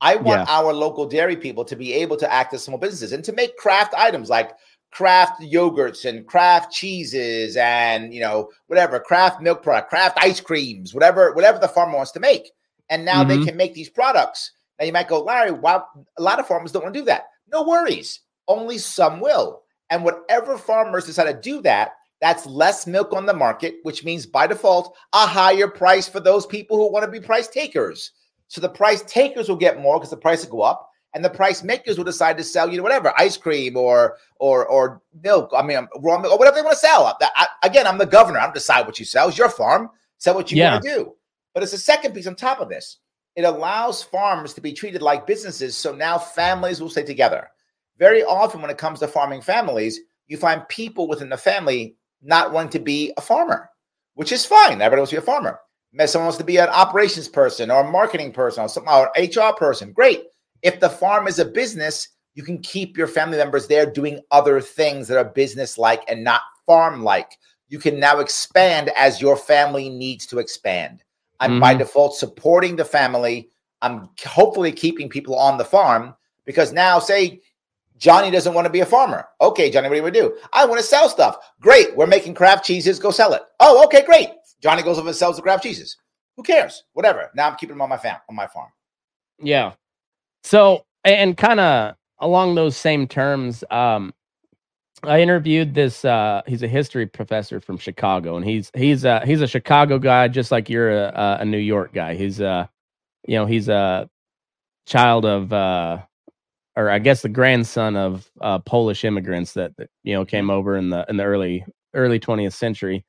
[0.00, 3.22] I want our local dairy people to be able to act as small businesses and
[3.24, 4.56] to make craft items like
[4.90, 10.92] craft yogurts and craft cheeses and you know whatever craft milk product craft ice creams
[10.92, 12.50] whatever whatever the farmer wants to make.
[12.88, 13.44] And now they Mhm.
[13.46, 14.50] can make these products.
[14.78, 15.84] Now you might go larry wow
[16.18, 17.28] a lot of farmers don't want to do that.
[17.52, 18.20] No worries.
[18.48, 19.62] Only some will.
[19.90, 24.26] And whatever farmers decide to do that that's less milk on the market which means
[24.26, 28.12] by default a higher price for those people who want to be price takers.
[28.48, 31.30] So the price takers will get more because the price will go up and the
[31.30, 35.50] price makers will decide to sell you know, whatever ice cream or or or milk.
[35.56, 37.06] I mean, raw milk or whatever they want to sell.
[37.06, 38.38] I, I, again, I'm the governor.
[38.38, 39.28] I don't decide what you sell.
[39.28, 39.90] It's your farm.
[40.18, 40.72] Sell what you Yeah.
[40.72, 41.14] want to do.
[41.54, 42.98] But it's a second piece on top of this.
[43.36, 45.76] It allows farms to be treated like businesses.
[45.76, 47.48] So now families will stay together.
[47.98, 52.52] Very often, when it comes to farming families, you find people within the family not
[52.52, 53.70] wanting to be a farmer,
[54.14, 54.80] which is fine.
[54.80, 55.58] Everybody wants to be a farmer.
[55.92, 59.10] Maybe Someone wants to be an operations person or a marketing person or something or
[59.16, 59.92] an HR person.
[59.92, 60.24] Great.
[60.62, 64.60] If the farm is a business, you can keep your family members there doing other
[64.60, 67.38] things that are business like and not farm like.
[67.68, 71.02] You can now expand as your family needs to expand.
[71.38, 71.60] I'm mm-hmm.
[71.60, 73.50] by default supporting the family.
[73.82, 77.40] I'm hopefully keeping people on the farm because now, say,
[77.96, 79.28] Johnny doesn't want to be a farmer.
[79.40, 80.36] Okay, Johnny, what do you want to do?
[80.52, 81.36] I want to sell stuff.
[81.60, 81.94] Great.
[81.96, 82.98] We're making craft cheeses.
[82.98, 83.42] Go sell it.
[83.60, 84.30] Oh, okay, great.
[84.62, 85.96] Johnny goes over and sells the craft cheeses.
[86.36, 86.84] Who cares?
[86.94, 87.30] Whatever.
[87.34, 88.70] Now I'm keeping them on my fam on my farm.
[89.38, 89.72] Yeah.
[90.44, 94.12] So and kind of along those same terms, um,
[95.04, 96.04] I interviewed this.
[96.04, 100.28] Uh, he's a history professor from Chicago, and he's he's a, he's a Chicago guy,
[100.28, 102.14] just like you're a, a New York guy.
[102.14, 102.68] He's a
[103.26, 104.08] you know, he's a
[104.86, 105.98] child of, uh,
[106.76, 110.76] or I guess the grandson of uh, Polish immigrants that, that you know came over
[110.76, 111.64] in the in the early
[111.94, 113.04] early 20th century,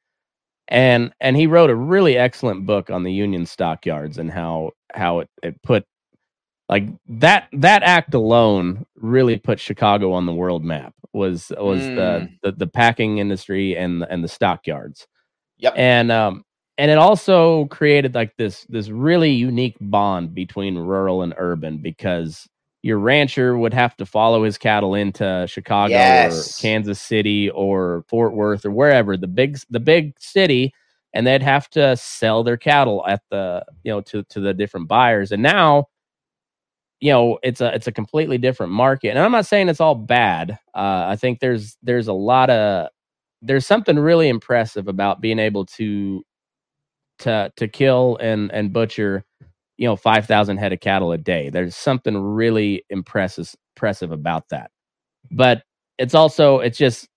[0.68, 5.20] and and he wrote a really excellent book on the Union stockyards and how how
[5.20, 5.86] it, it put
[6.72, 11.96] like that that act alone really put Chicago on the world map was was mm.
[11.96, 15.06] the, the, the packing industry and and the stockyards.
[15.58, 15.74] Yep.
[15.76, 16.46] And um
[16.78, 22.48] and it also created like this this really unique bond between rural and urban because
[22.84, 26.58] your rancher would have to follow his cattle into Chicago yes.
[26.58, 30.74] or Kansas City or Fort Worth or wherever the big the big city
[31.14, 34.88] and they'd have to sell their cattle at the you know to to the different
[34.88, 35.86] buyers and now
[37.02, 39.96] you know it's a it's a completely different market and i'm not saying it's all
[39.96, 42.90] bad uh, i think there's there's a lot of
[43.42, 46.24] there's something really impressive about being able to
[47.20, 49.24] to to kill and and butcher
[49.78, 51.50] you know 5000 head of cattle a day.
[51.50, 54.72] There's something really impressive impressive about that.
[55.32, 55.64] But
[56.00, 57.10] it's also it's just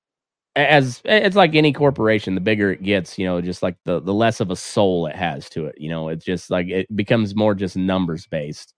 [0.56, 4.14] as it's like any corporation the bigger it gets you know just like the the
[4.14, 7.34] less of a soul it has to it you know it's just like it becomes
[7.36, 8.74] more just numbers based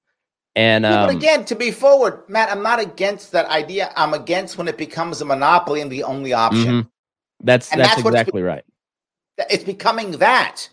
[0.57, 3.93] and yeah, but um, again, to be forward, Matt, I'm not against that idea.
[3.95, 6.65] I'm against when it becomes a monopoly and the only option.
[6.65, 6.89] Mm-hmm.
[7.45, 8.65] That's and that's, that's exactly right.
[9.51, 10.69] It's becoming that.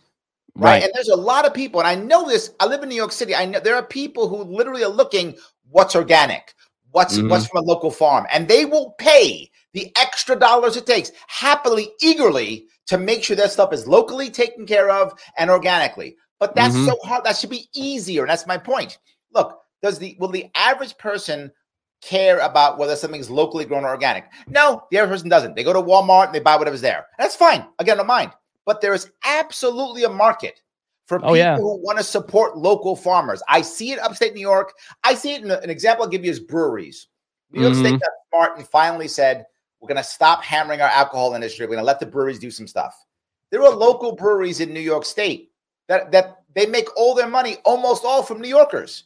[0.55, 0.69] Right?
[0.69, 0.83] right.
[0.83, 2.51] And there's a lot of people, and I know this.
[2.61, 3.35] I live in New York City.
[3.35, 5.35] I know there are people who literally are looking
[5.69, 6.53] what's organic,
[6.91, 7.27] what's mm-hmm.
[7.27, 11.89] what's from a local farm, and they will pay the extra dollars it takes happily,
[12.01, 16.15] eagerly to make sure that stuff is locally taken care of and organically.
[16.39, 16.85] But that's mm-hmm.
[16.85, 17.25] so hard.
[17.25, 18.21] That should be easier.
[18.21, 18.97] And that's my point.
[19.33, 21.51] Look, does the will the average person
[22.01, 24.25] care about whether something's locally grown or organic?
[24.47, 25.55] No, the average person doesn't.
[25.55, 27.05] They go to Walmart and they buy whatever's there.
[27.19, 27.65] That's fine.
[27.77, 28.31] Again, don't mind.
[28.65, 30.61] But there is absolutely a market
[31.05, 31.57] for people oh, yeah.
[31.57, 33.43] who want to support local farmers.
[33.47, 34.73] I see it upstate New York.
[35.03, 37.07] I see it in an example I'll give you is breweries.
[37.51, 37.85] New York mm-hmm.
[37.85, 39.45] State got smart and finally said,
[39.81, 41.65] we're going to stop hammering our alcohol industry.
[41.65, 42.95] We're going to let the breweries do some stuff.
[43.49, 45.51] There are local breweries in New York State
[45.87, 49.03] that, that they make all their money, almost all from New Yorkers.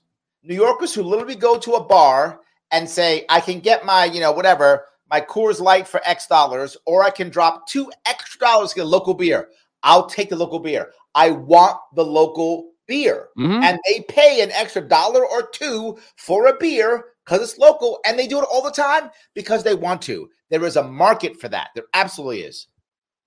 [0.48, 2.39] New Yorkers who literally go to a bar
[2.72, 6.78] and say, I can get my, you know, whatever, my Coors Light for X dollars,
[6.86, 9.50] or I can drop two extra dollars to get a local beer.
[9.84, 10.91] I'll take the local beer.
[11.16, 13.28] I want the local beer.
[13.38, 13.64] Mm-hmm.
[13.64, 18.18] And they pay an extra dollar or two for a beer because it's local and
[18.18, 20.30] they do it all the time because they want to.
[20.50, 21.70] There is a market for that.
[21.76, 22.68] There absolutely is.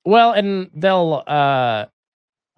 [0.04, 1.86] Well, and they'll uh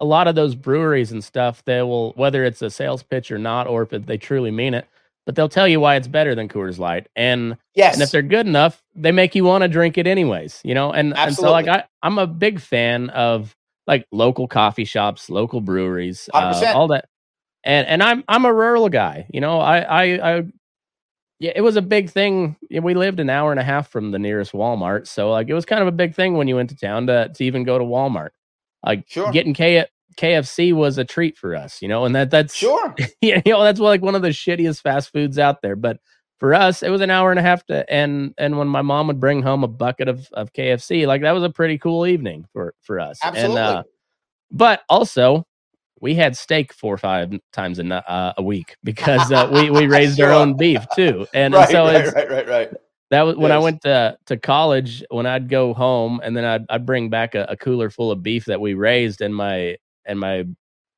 [0.03, 3.37] a lot of those breweries and stuff, they will whether it's a sales pitch or
[3.37, 4.85] not, or if they truly mean it,
[5.25, 7.07] but they'll tell you why it's better than Coors Light.
[7.15, 10.59] And yes, and if they're good enough, they make you want to drink it anyways.
[10.65, 11.27] You know, and Absolutely.
[11.27, 13.55] and so like I I'm a big fan of
[13.87, 17.05] like local coffee shops, local breweries, uh, all that.
[17.63, 19.25] And and I'm I'm a rural guy.
[19.33, 20.03] You know, I I
[20.37, 20.43] I
[21.39, 22.57] yeah, it was a big thing.
[22.69, 25.65] We lived an hour and a half from the nearest Walmart, so like it was
[25.65, 27.85] kind of a big thing when you went to town to to even go to
[27.85, 28.31] Walmart.
[28.85, 29.31] Like sure.
[29.31, 29.85] getting K
[30.17, 33.79] KFC was a treat for us, you know, and that that's sure, you know, that's
[33.79, 35.75] like one of the shittiest fast foods out there.
[35.75, 35.99] But
[36.39, 39.07] for us, it was an hour and a half to, and and when my mom
[39.07, 42.45] would bring home a bucket of of KFC, like that was a pretty cool evening
[42.53, 43.19] for for us.
[43.23, 43.57] Absolutely.
[43.57, 43.83] And, uh,
[44.51, 45.47] but also,
[45.99, 49.87] we had steak four or five times a uh, a week because uh, we we
[49.87, 50.27] raised sure.
[50.27, 52.73] our own beef too, and, right, and so right, right, right, right.
[53.13, 53.55] That was when yes.
[53.55, 55.03] I went to, to college.
[55.11, 58.23] When I'd go home, and then I'd, I'd bring back a, a, cooler full of
[58.23, 60.45] beef that we raised, and my and my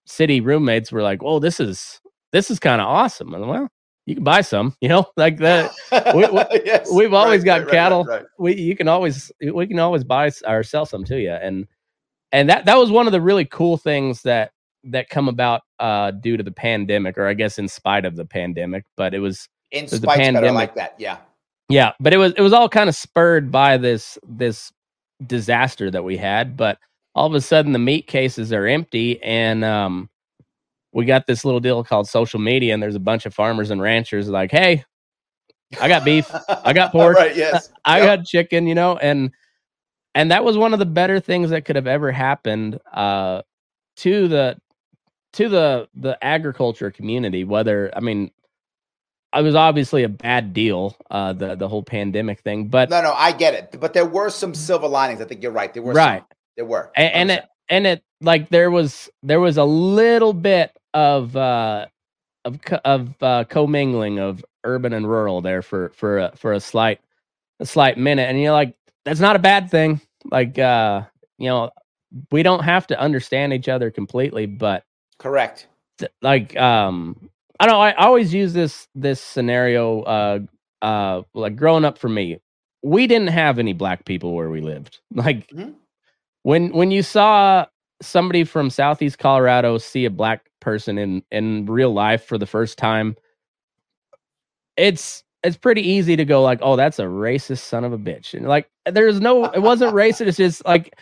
[0.06, 2.00] city roommates were like, "Oh, this is
[2.32, 3.68] this is kind of awesome." And well,
[4.06, 5.74] you can buy some, you know, like that.
[5.92, 8.06] We, we, yes, we've always right, got right, cattle.
[8.06, 11.68] Right, we you can always we can always buy or sell some to you, and
[12.32, 14.54] and that that was one of the really cool things that
[14.86, 18.26] that come about uh due to the pandemic, or I guess in spite of the
[18.26, 18.86] pandemic.
[18.96, 21.18] But it was in spite pandemic like that, yeah,
[21.70, 21.94] yeah.
[22.00, 24.72] But it was it was all kind of spurred by this this
[25.26, 26.80] disaster that we had, but
[27.16, 30.10] all of a sudden the meat cases are empty and um,
[30.94, 33.82] we got this little deal called social media and there's a bunch of farmers and
[33.82, 34.84] ranchers like hey
[35.80, 36.36] I got beef.
[36.64, 37.20] I got pork.
[37.20, 37.72] right, yes.
[37.86, 38.04] I Yep.
[38.04, 39.32] got chicken, you know, and
[40.16, 43.42] and that was one of the better things that could have ever happened uh
[43.98, 44.58] to the
[45.34, 48.32] to the the agriculture community whether I mean
[49.36, 53.14] it was obviously a bad deal uh the the whole pandemic thing but No, no,
[53.14, 53.80] I get it.
[53.80, 55.22] But there were some silver linings.
[55.22, 55.74] I think you're right.
[55.74, 56.20] There were Right.
[56.20, 56.28] Some,
[56.58, 56.92] there were.
[56.96, 61.88] and, and it and it like there was there was a little bit of uh
[62.46, 67.00] of of uh commingling of urban and rural there for for a, for a slight
[67.60, 68.76] a slight minute and you're like
[69.06, 71.02] that's not a bad thing like uh
[71.38, 71.72] you know
[72.32, 74.84] we don't have to understand each other completely but
[75.20, 75.68] correct.
[76.00, 77.30] th- like um
[77.60, 80.40] i know i always use this this scenario uh
[80.84, 82.40] uh like growing up for me
[82.84, 85.76] we didn't have any black people where we lived like Mhm.
[86.44, 87.66] when when you saw
[88.02, 92.78] somebody from southeast colorado see a black person in in real life for the first
[92.78, 93.16] time
[94.78, 98.34] it's it's pretty easy to go like oh that's a racist son of a bitch
[98.34, 100.96] and like there's no it wasn't racist it's just like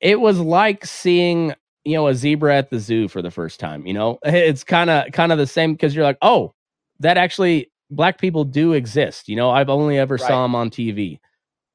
[0.00, 1.54] it was like seeing
[1.86, 4.18] you know a zebra at the zoo for the first time you know?
[4.24, 6.54] It's kind of kind of the same because you're like oh
[7.00, 9.50] that actually black people do exist you know?
[9.50, 10.20] I've only ever Right.
[10.20, 11.18] saw them on tv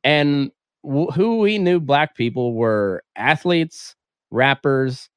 [0.04, 0.52] and
[0.84, 3.96] w- who we knew black people were athletes
[4.32, 5.10] rappers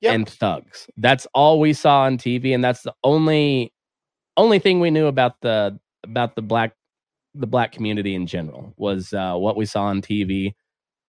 [0.00, 0.14] Yep.
[0.14, 0.88] and thugs.
[0.98, 3.72] That's all we saw on tv and that's the only
[4.36, 6.74] only thing we knew about the about the black
[7.34, 10.52] the black community in general was uh what we saw on tv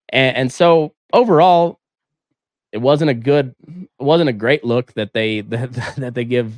[0.09, 1.78] and, and so overall
[2.71, 6.53] it wasn't a good it wasn't a great look that they that, that they give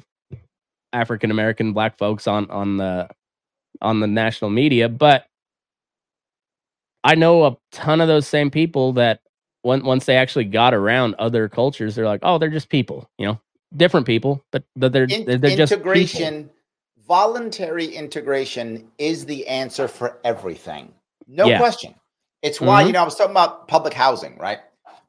[0.93, 3.09] african american black folks on on the
[3.81, 5.25] on the national media but
[7.03, 9.21] i know a ton of those same people that
[9.63, 13.25] when, once they actually got around other cultures they're like oh they're just people you
[13.27, 13.39] know
[13.77, 15.79] different people but but they're In- they're, just people.
[15.79, 16.49] integration,
[17.07, 20.93] voluntary integration is the answer for everything.
[21.27, 21.57] No Yeah.
[21.57, 21.95] question.
[22.41, 22.87] It's why, Mhm.
[22.87, 24.59] you know, I was talking about public housing, right?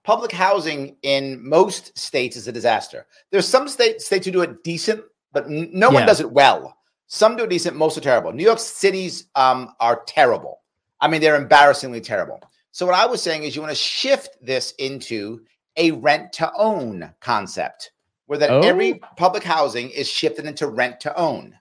[0.04, 3.06] Public housing in most states is a disaster.
[3.30, 6.76] There's some states states who do it decent, but no one does it well.
[7.06, 8.32] Some do it decent, most are terrible.
[8.32, 10.60] New York City's um, are terrible.
[11.00, 12.40] I mean, they're embarrassingly terrible.
[12.72, 15.42] So what I was saying is you want to shift this into
[15.76, 17.92] a rent to own concept
[18.26, 18.60] where that Oh.
[18.60, 21.58] every public housing is shifted into rent to own.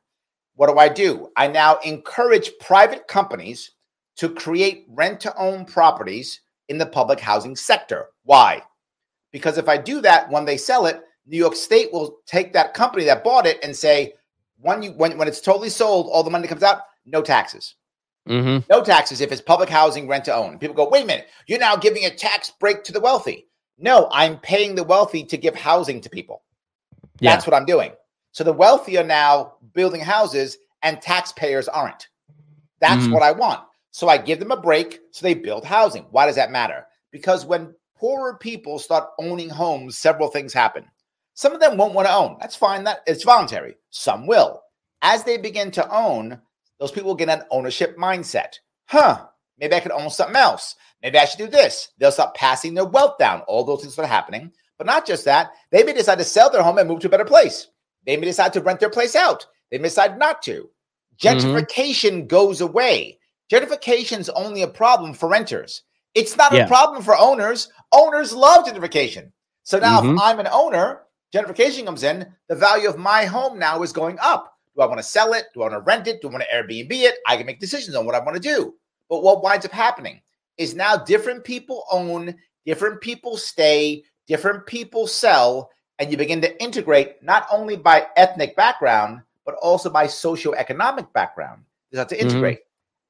[0.56, 1.30] What do I do?
[1.36, 3.72] I now encourage private companies
[4.18, 6.42] to create rent to own properties
[6.72, 8.08] in the public housing sector.
[8.24, 8.64] Why?
[9.34, 12.74] Because if I do that, when they sell it, New York State will take that
[12.74, 14.14] company that bought it and say,
[14.62, 17.76] when you when, when it's totally sold, all the money comes out, no taxes.
[18.30, 18.64] Mhm.
[18.70, 20.60] No taxes if it's public housing rent to own.
[20.60, 23.48] People go, wait a minute, you're now giving a tax break to the wealthy.
[23.78, 26.44] No, I'm paying the wealthy to give housing to people.
[27.20, 27.32] Yeah.
[27.32, 27.92] That's what I'm doing.
[28.32, 32.08] So the wealthy are now building houses and taxpayers aren't.
[32.80, 33.12] That's Mhm.
[33.14, 33.62] what I want.
[33.92, 36.06] So I give them a break so they build housing.
[36.12, 36.86] Why does that matter?
[37.12, 40.86] Because when poorer people start owning homes, several things happen.
[41.34, 42.38] Some of them won't want to own.
[42.40, 42.84] That's fine.
[42.86, 43.76] That it's voluntary.
[43.90, 44.62] Some will.
[45.02, 46.40] As they begin to own,
[46.80, 48.56] those people get an ownership mindset.
[48.86, 49.26] Huh?
[49.60, 50.76] Maybe I could own something else.
[51.04, 51.90] Maybe I should do this.
[51.98, 53.42] They'll start passing their wealth down.
[53.42, 54.52] All those things start happening.
[54.78, 57.12] But not just that, they may decide to sell their home and move to a
[57.12, 57.68] better place.
[58.06, 59.46] They may decide to rent their place out.
[59.70, 60.70] They may decide not to.
[61.22, 61.28] Mm-hmm.
[61.28, 63.20] Gentrification goes away.
[63.52, 65.84] Gentrification is only a problem for renters.
[66.16, 66.64] It's not Yeah.
[66.64, 67.70] a problem for owners.
[67.92, 69.32] Owners love gentrification.
[69.64, 70.16] So now, Mhm.
[70.16, 74.18] if I'm an owner, gentrification comes in, the value of my home now is going
[74.20, 74.58] up.
[74.76, 75.48] Do I want to sell it?
[75.54, 76.22] Do I want to rent it?
[76.22, 77.20] Do I want to Airbnb it?
[77.28, 78.74] I can make decisions on what I want to do.
[79.10, 80.22] But what winds up happening
[80.58, 82.36] is now different people own,
[82.66, 88.56] different people stay, different people sell, and you begin to integrate not only by ethnic
[88.56, 91.66] background, but also by socioeconomic background.
[91.90, 92.22] You have to Mhm.
[92.22, 92.60] integrate.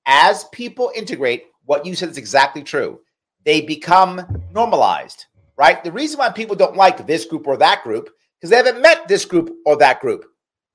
[0.06, 3.00] As people integrate, what you said is exactly true.
[3.46, 5.26] They become normalized,
[5.58, 5.84] right?
[5.84, 9.08] The reason why people don't like this group or that group because they haven't met
[9.08, 10.26] this group or that group,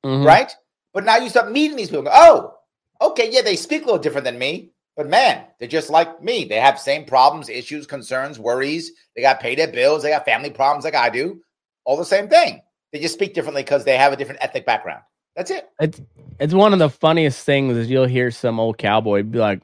[0.04, 0.24] Mhm.
[0.24, 0.54] right?
[0.92, 2.04] But now you start meeting these people.
[2.04, 2.54] go, Oh,
[3.00, 6.44] okay, yeah, they speak a little different than me, but man, they're just like me.
[6.44, 8.92] They have same problems, issues, concerns, worries.
[9.14, 10.02] They got pay their bills.
[10.02, 11.42] They got family problems like I do.
[11.84, 12.62] All the same thing.
[12.92, 15.02] They just speak differently because they have a different ethnic background.
[15.36, 15.68] That's it.
[15.80, 16.00] It's
[16.40, 19.60] it's one of the funniest things is you'll hear some old cowboy be like,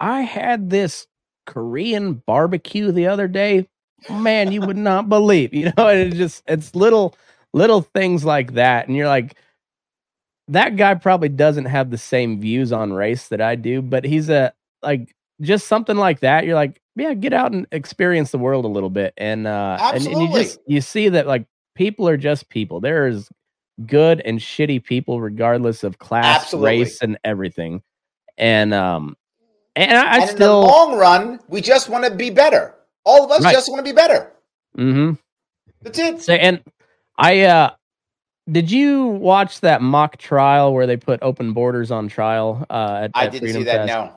[0.00, 1.06] "I had this
[1.46, 3.68] Korean barbecue the other day.
[4.10, 7.16] Man, you would not believe." You know, and it's just it's little
[7.54, 9.36] little things like that, and you're like,
[10.48, 14.28] that guy probably doesn't have the same views on race that I do, but he's
[14.28, 14.52] a
[14.82, 16.46] like just something like that.
[16.46, 20.04] You're like, yeah, get out and experience the world a little bit, and uh, and,
[20.04, 21.46] and you just you see that like
[21.76, 22.80] people are just people.
[22.80, 23.28] There is
[23.84, 26.78] good and shitty people regardless of class, Absolutely.
[26.80, 27.82] race, and everything.
[28.38, 29.16] And um,
[29.74, 32.74] and I, I and in the still, long run, we just want to be better.
[33.04, 33.52] All of us Right.
[33.52, 34.32] just want to be better.
[34.78, 35.14] Mm-hmm.
[35.82, 36.22] That's it.
[36.22, 36.62] So, and
[37.18, 37.70] I uh,
[38.50, 42.64] did you watch that mock trial where they put open borders on trial?
[42.70, 43.86] Uh, at, I at didn't Freedom see that.
[43.86, 43.88] Fest?
[43.88, 44.12] No.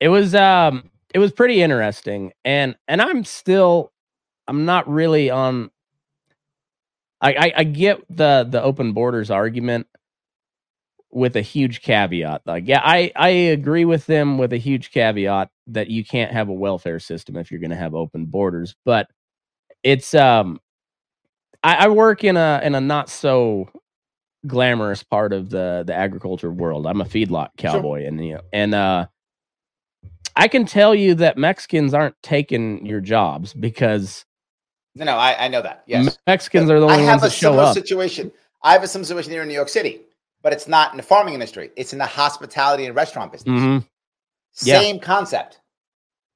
[0.00, 3.92] it was um it was pretty interesting and and i'm still
[4.48, 5.70] i'm not really on
[7.20, 9.86] I, I i get the the open borders argument
[11.12, 15.50] with a huge caveat like yeah i i agree with them with a huge caveat
[15.68, 19.08] that you can't have a welfare system if you're going to have open borders but
[19.82, 20.60] it's um
[21.64, 23.68] I, I work in a in a not so
[24.46, 26.86] glamorous part of the the agriculture world.
[26.86, 29.06] I'm a feedlot cowboy and you know and uh
[30.36, 34.25] I can tell you that Mexicans aren't taking your jobs because
[34.96, 35.82] No, no, I, I know that.
[35.86, 36.06] Yes.
[36.06, 37.74] Me- Mexicans are the I only have ones a that show similar up.
[37.74, 38.32] situation.
[38.62, 40.00] I have a similar situation here in New York City,
[40.42, 41.70] but it's not in the farming industry.
[41.76, 43.60] It's in the hospitality and restaurant business.
[43.60, 43.78] hmm
[44.62, 44.80] yeah.
[44.80, 45.60] Same concept.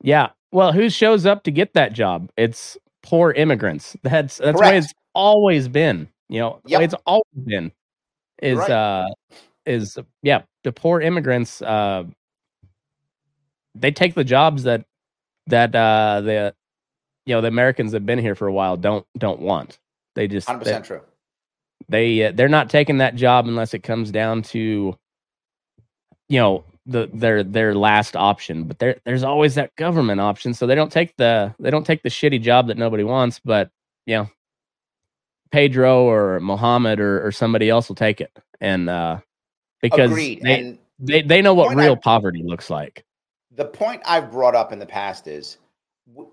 [0.03, 0.29] Yeah.
[0.53, 2.31] Well, who shows up to get that job?
[2.37, 3.97] It's poor immigrants.
[4.03, 6.07] That's that's the way it's always been.
[6.29, 6.93] You know, the way Yep.
[6.93, 7.73] it's always been.
[8.43, 8.71] Is Right.
[8.71, 9.09] uh
[9.65, 12.05] is yeah, the poor immigrants uh
[13.75, 14.85] they take the jobs that
[15.47, 16.55] that uh the
[17.31, 19.79] you know the Americans that have been here for a while don't don't want.
[20.17, 21.01] They just Hundred they, percent true.
[21.89, 24.99] they uh, they're not taking that job unless it comes down to
[26.29, 30.67] you know the their their last option but there there's always that government option so
[30.67, 33.71] they don't take the they don't take the shitty job that nobody wants but
[34.07, 34.29] you know
[35.53, 39.21] pedro or mohammed or, or somebody else will take it and uh
[39.83, 40.41] because Agreed.
[40.43, 43.05] they, and they they know what real I- poverty looks like
[43.55, 45.59] the point I've brought up in the past is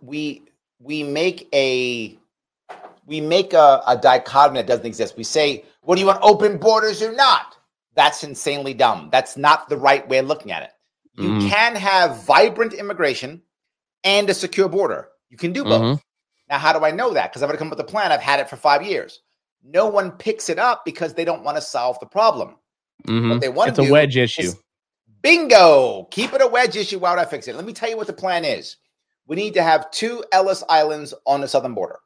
[0.02, 0.44] we
[0.80, 2.18] we make a
[3.06, 5.18] we make a, a dichotomy that doesn't exist.
[5.18, 6.20] We say, "What do you want?
[6.22, 7.58] Open borders or not?"
[7.96, 9.10] That's insanely dumb.
[9.12, 10.72] That's not the right way of looking at it.
[11.16, 11.50] You Mhm.
[11.50, 13.42] can have vibrant immigration
[14.04, 15.10] and a secure border.
[15.30, 15.82] You can do both.
[15.82, 16.02] Mhm.
[16.50, 17.32] Now, how do I know that?
[17.32, 18.12] Because I've already come up with a plan.
[18.12, 19.22] I've had it for five years.
[19.64, 22.58] No one picks it up because they don't want to solve the problem.
[23.08, 23.30] Mhm.
[23.32, 24.54] What they want it's to a do wedge issue
[25.22, 26.08] bingo.
[26.12, 27.00] Keep it a wedge issue.
[27.00, 27.56] Why would I fix it?
[27.56, 28.78] Let me tell you what the plan is.
[29.28, 32.00] We need to have two Ellis Islands on the southern border.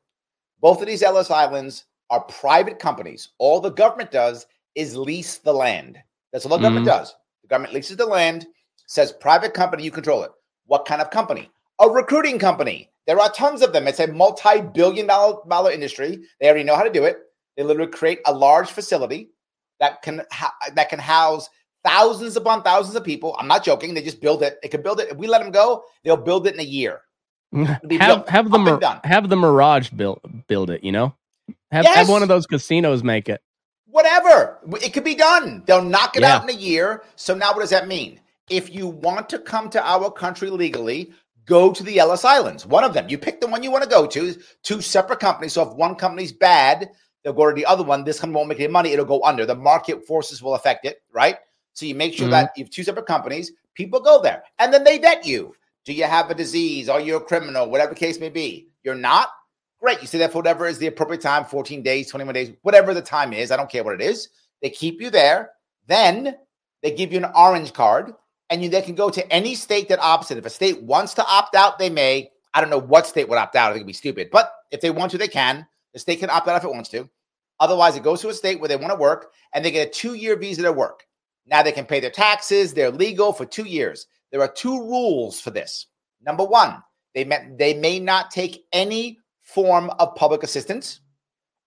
[0.59, 3.29] Both of these Ellis Islands are private companies.
[3.37, 5.99] All the government does is lease the land.
[6.33, 6.97] That's all the government mm-hmm.
[6.97, 7.15] does.
[7.43, 8.47] The government leases the land,
[8.87, 10.31] says private company, you control it.
[10.65, 11.49] What kind of company?
[11.79, 12.89] A recruiting company.
[13.07, 13.87] There are tons of them.
[13.87, 16.21] It's a multi-billion dollar, dollar industry.
[16.39, 17.17] They already know how to do it.
[17.55, 19.31] They literally create a large facility
[19.79, 21.49] that can ha- that can house
[21.83, 23.35] thousands upon thousands of people.
[23.39, 23.93] I'm not joking.
[23.93, 24.59] They just build it.
[24.61, 25.09] They can build it.
[25.09, 27.01] If we let them go, they'll build it in a year.
[27.53, 31.13] Have have the Mir- have the mirage build build it you know
[31.71, 31.95] have, Yes!
[31.95, 33.41] have one of those casinos make it
[33.87, 34.59] Whatever.
[34.81, 35.63] It could be done.
[35.65, 36.37] They'll knock it Yeah.
[36.37, 37.03] out in a year.
[37.17, 38.21] So now what does that mean?
[38.49, 41.11] If you want to come to our country legally,
[41.45, 42.65] go to the Ellis Islands.
[42.65, 43.09] One of them.
[43.09, 44.33] You pick the one you want to go to.
[44.63, 45.51] Two separate companies.
[45.51, 46.89] So if one company's bad,
[47.23, 48.05] they'll go to the other one.
[48.05, 48.91] This company won't make any money.
[48.93, 49.45] It'll go under.
[49.45, 51.35] The market forces will affect it, right?
[51.73, 52.31] So you make sure Mhm.
[52.31, 53.51] that you have two separate companies.
[53.73, 55.53] People go there, and then they vet you.
[55.85, 56.89] Do you have a disease?
[56.89, 57.69] Are you a criminal?
[57.69, 58.69] Whatever the case may be.
[58.83, 59.29] You're not.
[59.79, 59.99] Great.
[60.01, 63.01] You stay that for whatever is the appropriate time 14 days, 21 days, whatever the
[63.01, 63.51] time is.
[63.51, 64.29] I don't care what it is.
[64.61, 65.51] They keep you there.
[65.87, 66.35] Then
[66.83, 68.13] they give you an orange card
[68.51, 70.37] and you they can go to any state that opts in.
[70.37, 72.29] If a state wants to opt out, they may.
[72.53, 73.69] I don't know what state would opt out.
[73.69, 74.29] I think it'd be stupid.
[74.31, 75.65] But if they want to, they can.
[75.93, 77.09] The state can opt out if it wants to.
[77.59, 79.91] Otherwise, it goes to a state where they want to work and they get a
[79.91, 81.05] two year visa to work.
[81.47, 82.73] Now they can pay their taxes.
[82.73, 84.07] They're legal for two years.
[84.31, 85.87] There are two rules for this.
[86.21, 86.81] Number one,
[87.13, 91.01] they may, they may not take any form of public assistance.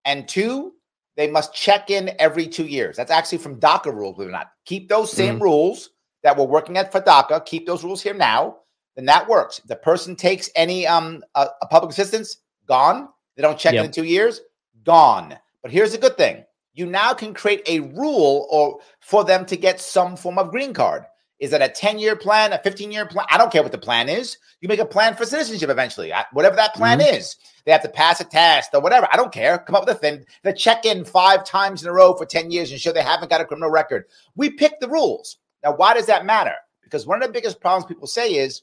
[0.05, 0.73] And two,
[1.17, 2.97] they must check in every two years.
[2.97, 4.49] That's actually from DACA rules, believe it or not.
[4.65, 5.91] Keep those same rules
[6.23, 7.45] that we're working at for DACA.
[7.47, 8.57] Keep those rules here now.
[8.97, 9.59] Then that works.
[9.59, 13.09] If the person takes any um uh, uh, public assistance, gone.
[13.37, 13.81] They don't check Yep.
[13.81, 14.41] in in two years,
[14.85, 15.37] gone.
[15.63, 16.45] But here's the good thing:
[16.75, 20.73] you now can create a rule or for them to get some form of green
[20.73, 21.05] card.
[21.41, 23.27] Is that a 10 year plan, a 15 year plan?
[23.31, 24.39] I don't care what the plan is.
[24.61, 27.17] You make a plan for citizenship eventually, I- whatever that plan mm-hmm.
[27.17, 27.37] is.
[27.65, 29.09] They have to pass a test or whatever.
[29.13, 29.59] I don't care.
[29.59, 30.25] Come up with a thing.
[30.43, 33.31] They check in five times in a row for 10 years and show they haven't
[33.31, 34.05] got a criminal record.
[34.37, 35.39] We pick the rules.
[35.65, 36.55] Now, why does that matter?
[36.83, 38.63] Because one of the biggest problems people say is,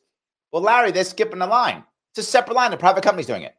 [0.51, 1.83] well, Larry, they're skipping the line.
[2.11, 2.71] It's a separate line.
[2.71, 3.55] The private company's doing it.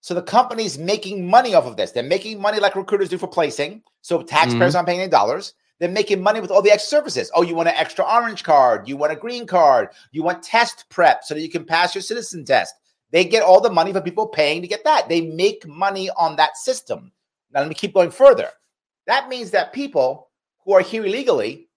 [0.00, 1.92] So the company's making money off of this.
[1.92, 3.82] They're making money like recruiters do for placing.
[4.00, 4.76] So taxpayers mm-hmm.
[4.76, 5.54] aren't paying any dollars.
[5.78, 7.30] They're making money with all the extra services.
[7.34, 8.88] Oh, you want an extra orange card?
[8.88, 9.88] You want a green card?
[10.12, 12.74] You want test prep so that you can pass your citizen test.
[13.10, 15.08] They get all the money for people paying to get that.
[15.08, 17.12] They make money on that system.
[17.52, 18.48] Now let me keep going further.
[19.06, 20.28] That means that people
[20.64, 21.68] who are here illegally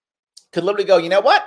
[0.51, 1.45] could literally go, you know what?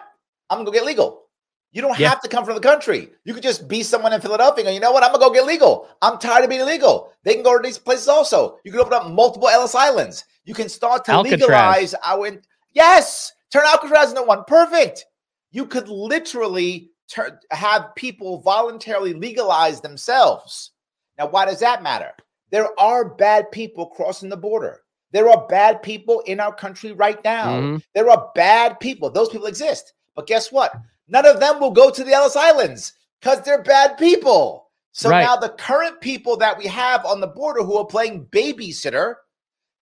[0.50, 1.27] I'm gonna go get legal.
[1.72, 2.08] You don't Yeah.
[2.08, 3.12] have to come from the country.
[3.24, 5.02] You could just be someone in Philadelphia and go, you know what?
[5.04, 5.88] I'm gonna go get legal.
[6.00, 7.12] I'm tired of being illegal.
[7.24, 8.58] They can go to these places also.
[8.64, 10.24] You can open up multiple Ellis Islands.
[10.44, 11.40] You can start to Alcatraz.
[11.40, 12.30] legalize our
[12.72, 14.44] yes, turn Alcatraz into one.
[14.46, 15.04] Perfect.
[15.50, 20.70] You could literally turn have people voluntarily legalize themselves.
[21.18, 22.12] Now, why does that matter?
[22.50, 24.80] There are bad people crossing the border.
[25.12, 27.46] There are bad people in our country right now.
[27.60, 27.82] Mhm.
[27.94, 29.10] There are bad people.
[29.10, 29.92] Those people exist.
[30.14, 30.72] But guess what?
[31.08, 34.70] None of them will go to the Ellis Islands because they're bad people.
[34.92, 35.22] So Right.
[35.22, 39.14] now the current people that we have on the border who are playing babysitter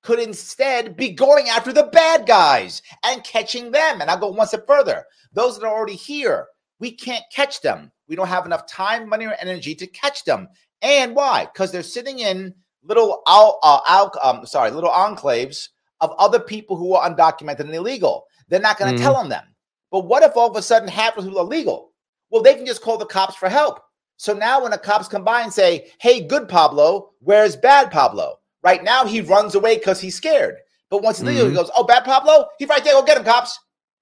[0.03, 4.01] could instead be going after the bad guys and catching them.
[4.01, 5.05] And I'll go one step further.
[5.34, 6.47] Those that are already here,
[6.80, 7.91] we can't catch them.
[8.07, 10.49] We don't have enough time, money, or energy to catch them.
[10.82, 11.45] And why?
[11.45, 12.53] Because they're sitting in
[12.84, 15.69] little al- uh, al- um, sorry, little enclaves
[16.01, 18.28] of other people who are undocumented and illegal.
[18.47, 19.03] They're not going to Mhm.
[19.03, 19.55] tell on them.
[19.96, 21.93] But what if all of a sudden half of people are legal?
[22.30, 23.80] Well, they can just call the cops for help.
[24.18, 28.41] So now when the cops come by and say, "Hey, good Pablo, where's bad Pablo?"
[28.62, 30.58] Right now he runs away because he's scared.
[30.89, 31.56] But once he's legal, he Mhm.
[31.56, 32.91] goes, "Oh, bad Pablo, he's right there.
[32.91, 33.58] Go get him, cops."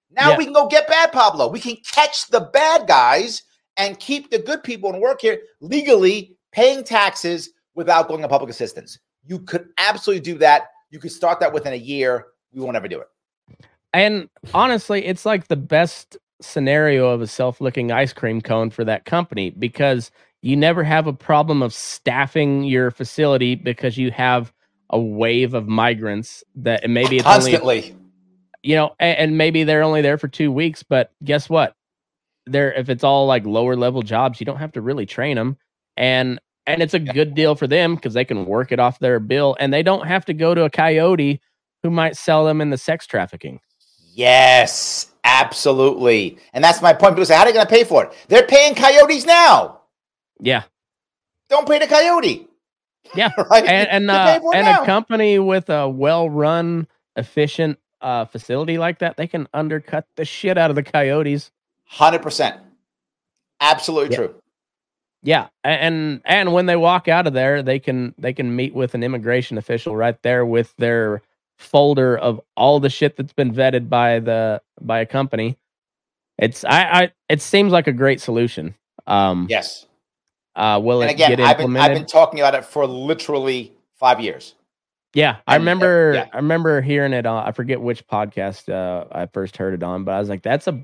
[0.09, 0.37] Now Yeah.
[0.37, 1.47] we can go get bad Pablo.
[1.47, 3.43] We can catch the bad guys
[3.77, 8.49] and keep the good people and work here legally, paying taxes without going on public
[8.49, 8.97] assistance.
[9.27, 10.71] You could absolutely do that.
[10.89, 12.29] You could start that within a year.
[12.51, 13.07] We won't ever do it.
[13.93, 19.05] And honestly, it's like the best scenario of a self-licking ice cream cone for that
[19.05, 24.51] company because you never have a problem of staffing your facility because you have
[24.89, 27.95] a wave of migrants that and maybe it's only Constantly.
[28.61, 31.75] you know and, and maybe they're only there for two weeks but guess what?
[32.45, 35.57] They're if it's all like lower level jobs you don't have to really train them
[35.95, 39.19] and and it's a good deal for them because they can work it off their
[39.19, 41.39] bill and they don't have to go to a coyote
[41.83, 43.59] who might sell them in the sex trafficking
[44.13, 46.37] Yes, absolutely.
[46.53, 47.15] And that's my point.
[47.15, 48.13] People say, how are they going to pay for it?
[48.29, 49.81] They're paying coyotes now.
[50.39, 50.63] yeah
[51.49, 52.47] Don't pay the coyote.
[53.15, 53.31] Yeah.
[53.51, 53.65] right?
[53.65, 54.83] and and, uh, paying for it and now.
[54.83, 56.87] a company with a well run
[57.17, 61.51] efficient uh facility like that they can undercut the shit out of the coyotes
[61.93, 62.59] 100%.
[63.61, 64.17] Absolutely Yeah.
[64.17, 64.35] true.
[65.23, 68.95] Yeah, and and when they walk out of there, they can they can meet with
[68.95, 71.21] an immigration official right there with their
[71.63, 75.57] folder of all the shit that's been vetted by the by a company.
[76.37, 78.75] It's I, I it seems like a great solution.
[79.07, 79.85] Um, Yes.
[80.55, 81.91] uh, will and it again, get I've been, implemented?
[81.91, 84.55] I've been talking about it for literally five years.
[85.13, 86.27] yeah, I uh, remember yeah.
[86.33, 90.03] I remember hearing it on I forget which podcast uh, I first heard it on,
[90.03, 90.83] but I was like, that's a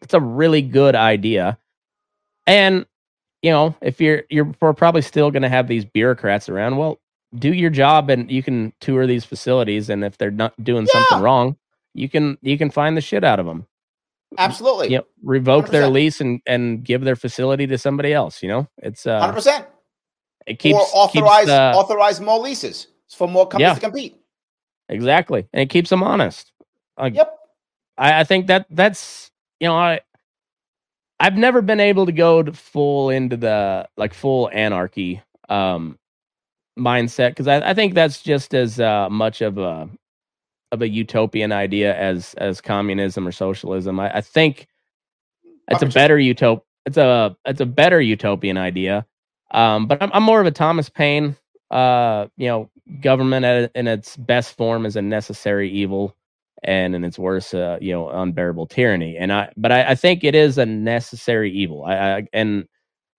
[0.00, 1.58] that's a really good idea.
[2.46, 2.86] And
[3.42, 7.00] you know, if you're you're we're probably still going to have these bureaucrats around, well,
[7.38, 11.20] do your job and you can tour these facilities and if they're not doing something
[11.20, 11.56] wrong,
[11.94, 13.66] you can you can find the shit out of them.
[14.38, 14.90] Absolutely.
[14.92, 15.92] You know, revoke their 100%.
[15.92, 18.68] lease and and give their facility to somebody else, you know?
[18.78, 19.66] It's uh 100%.
[20.46, 23.74] it keeps or authorize, keeps, uh, authorize more leases for more companies Yeah.
[23.74, 24.16] to compete.
[24.88, 25.48] exactly.
[25.52, 26.52] And it keeps them honest.
[27.00, 27.38] Yep.
[27.98, 29.30] I, I think that that's
[29.60, 30.00] you know I
[31.20, 35.98] I've never been able to go to full into the like full anarchy um
[36.78, 39.88] mindset because I, I think that's just as uh, much of a
[40.72, 44.00] of a utopian idea as as communism or socialism.
[44.00, 44.66] I, I think
[45.68, 49.06] it's a better utop it's a it's a better utopian idea.
[49.50, 51.36] Um, but I'm, I'm more of a Thomas Paine.
[51.70, 52.70] Uh, you know,
[53.00, 56.16] government at, in its best form is a necessary evil,
[56.62, 59.16] and in its worst, uh, you know, unbearable tyranny.
[59.16, 61.84] And I, but I, I think it is a necessary evil.
[61.84, 62.66] I, I and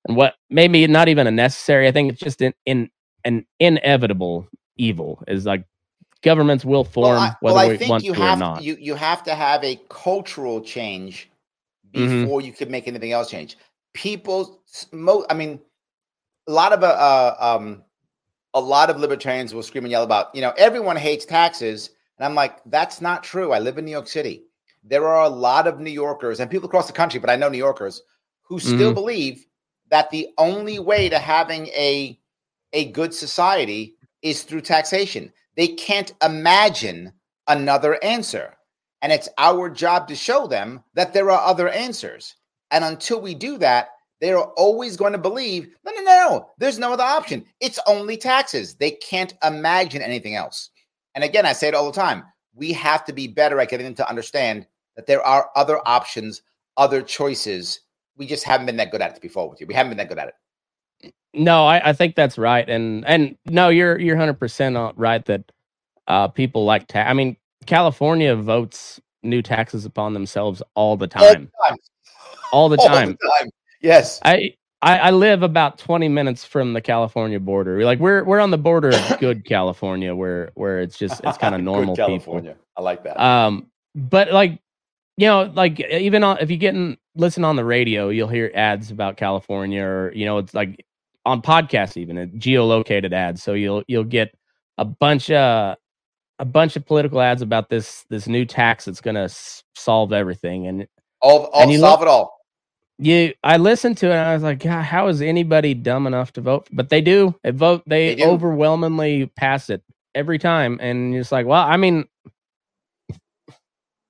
[0.08, 1.88] and what maybe not even a necessary.
[1.88, 2.90] I think it's just an in
[3.28, 4.48] an inevitable
[4.78, 5.66] evil is like
[6.24, 8.40] governments will form Well, I, whether well, I we think want you to or have
[8.40, 8.64] not.
[8.64, 11.30] you you have to have a cultural change
[11.96, 12.24] Mhm.
[12.24, 13.58] before you could make anything else change.
[13.94, 14.62] People,
[14.92, 15.60] mo- I mean,
[16.48, 17.84] a lot of uh, uh, um,
[18.54, 22.26] a lot of libertarians will scream and yell about, you know, everyone hates taxes, and
[22.26, 23.52] I'm like, that's not true.
[23.52, 24.44] I live in New York City.
[24.84, 27.50] There are a lot of New Yorkers and people across the country, but I know
[27.50, 28.04] New Yorkers
[28.44, 28.96] who still Mhm.
[28.96, 29.46] believe
[29.90, 32.20] that the only way to having a
[32.74, 35.32] a good society is through taxation.
[35.56, 37.14] They can't imagine
[37.48, 38.56] another answer.
[39.02, 42.36] And it's our job to show them that there are other answers.
[42.72, 43.90] And until we do that,
[44.20, 47.46] they're always going to believe no, no, no, there's no other option.
[47.60, 48.76] It's only taxes.
[48.76, 50.72] They can't imagine anything else.
[51.14, 52.24] And again, I say it all the time
[52.58, 54.66] we have to be better at getting them to understand
[54.96, 56.42] that there are other options,
[56.76, 57.82] other choices.
[58.18, 59.68] We just haven't been that good at it before with you.
[59.68, 60.34] We haven't been that good at it.
[61.34, 65.44] No, I, I think that's right, and and no, you're you're hundred percent right that
[66.08, 67.38] Uh, people like ta- I mean,
[67.68, 71.78] California votes new taxes upon themselves all the All the time, time.
[72.54, 73.18] all the All time.
[73.40, 73.52] time.
[73.82, 74.24] Yes.
[74.24, 77.84] I, I I live about 20 minutes from the California border.
[77.86, 81.56] Like we're we're on the border of good California where where it's just it's kind
[81.56, 82.08] of normal people.
[82.08, 82.58] California.
[82.78, 83.20] I like that.
[83.22, 84.62] Um but like
[85.18, 88.52] you know like even on, if you get in listen on the radio, you'll hear
[88.56, 90.86] ads about California or you know it's like
[91.28, 93.44] on podcasts even uh, geolocated ads.
[93.44, 94.36] So you'll you'll get
[94.80, 95.78] a bunch of
[96.40, 100.14] a bunch of political ads about this this new tax that's going to s- solve
[100.14, 100.68] everything.
[100.68, 100.88] And
[101.22, 102.34] all, all and solve it all.
[103.00, 106.34] you i listened to it and i was like god how is anybody dumb enough
[106.34, 106.68] to vote?
[106.72, 107.36] But they do.
[107.44, 109.84] They vote they, They overwhelmingly pass it
[110.16, 110.80] every time.
[110.82, 112.06] And you're just like well i mean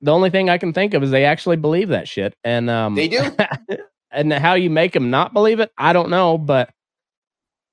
[0.01, 2.35] the only thing i can think of is they actually believe that shit.
[2.43, 3.31] And um They do.
[4.11, 6.37] and how you make them not believe it i don't know.
[6.37, 6.71] But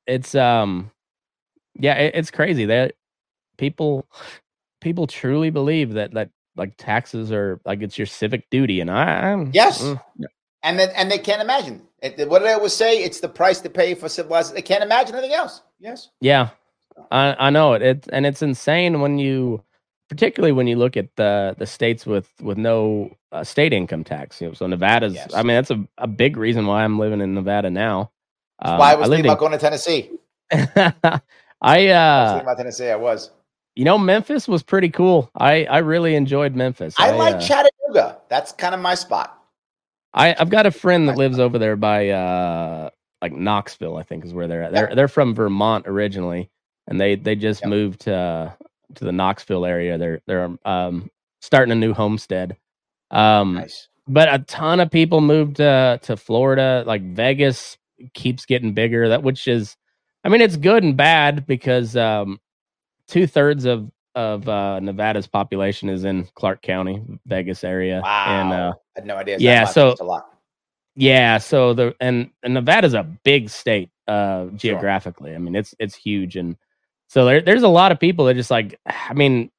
[0.06, 0.90] it's um
[1.76, 2.94] yeah it, it's crazy that
[3.58, 4.06] people
[4.80, 9.32] people truly believe that that like taxes are like it's your civic duty and i
[9.32, 9.80] I'm, Yes.
[9.80, 10.00] mm,
[10.62, 11.82] And then and they can't imagine.
[12.02, 13.02] It, what did I always say?
[13.04, 15.62] It's the price to pay for civilization They can't imagine anything else.
[15.80, 16.10] Yes.
[16.20, 16.50] Yeah,
[17.10, 17.82] I I know it.
[17.82, 19.64] It and it's insane when you,
[20.10, 24.40] particularly when you look at the the states with with no uh, state income tax.
[24.42, 25.14] You know, so Nevada's.
[25.14, 25.34] Yes.
[25.34, 28.12] I mean, that's a, a big reason why I'm living in Nevada now.
[28.64, 30.10] Um, Why I was lived thinking about going to Tennessee.
[30.52, 31.20] I
[31.62, 32.88] I was uh, thinking about Tennessee.
[32.90, 33.30] I was.
[33.76, 35.30] you know, Memphis was pretty cool.
[35.36, 36.94] I I really enjoyed Memphis.
[36.98, 38.18] I, like uh, Chattanooga.
[38.28, 39.38] That's kind of my spot.
[40.14, 42.90] I I've got a friend that lives over there by uh
[43.22, 44.72] like Knoxville, I think is where they're at.
[44.72, 46.50] They're they're from Vermont originally,
[46.86, 48.52] and they they just moved to uh,
[48.96, 49.98] to the Knoxville area.
[49.98, 51.10] They're they're um
[51.40, 52.56] starting a new homestead.
[53.10, 53.88] Um, Nice.
[54.08, 56.84] but a ton of people moved uh, to Florida.
[56.86, 57.76] Like Vegas
[58.14, 59.08] keeps getting bigger.
[59.08, 59.76] That which is,
[60.24, 62.40] I mean, it's good and bad because um,
[63.08, 68.26] two thirds of of uh, Nevada's population is in Clark County, Vegas area, Wow.
[68.42, 69.38] and uh, I had no idea.
[69.40, 70.26] Yeah, so- a lot.
[70.94, 75.34] yeah, so the and, and Nevada's a big state uh geographically.
[75.34, 76.56] I mean, it's it's huge and
[77.08, 79.50] so there there's a lot of people that just like I mean,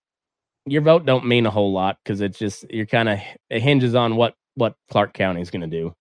[0.67, 3.19] your vote don't mean a whole lot cuz it's just you're kind of
[3.49, 5.93] it hinges on what what Clark County is going to do.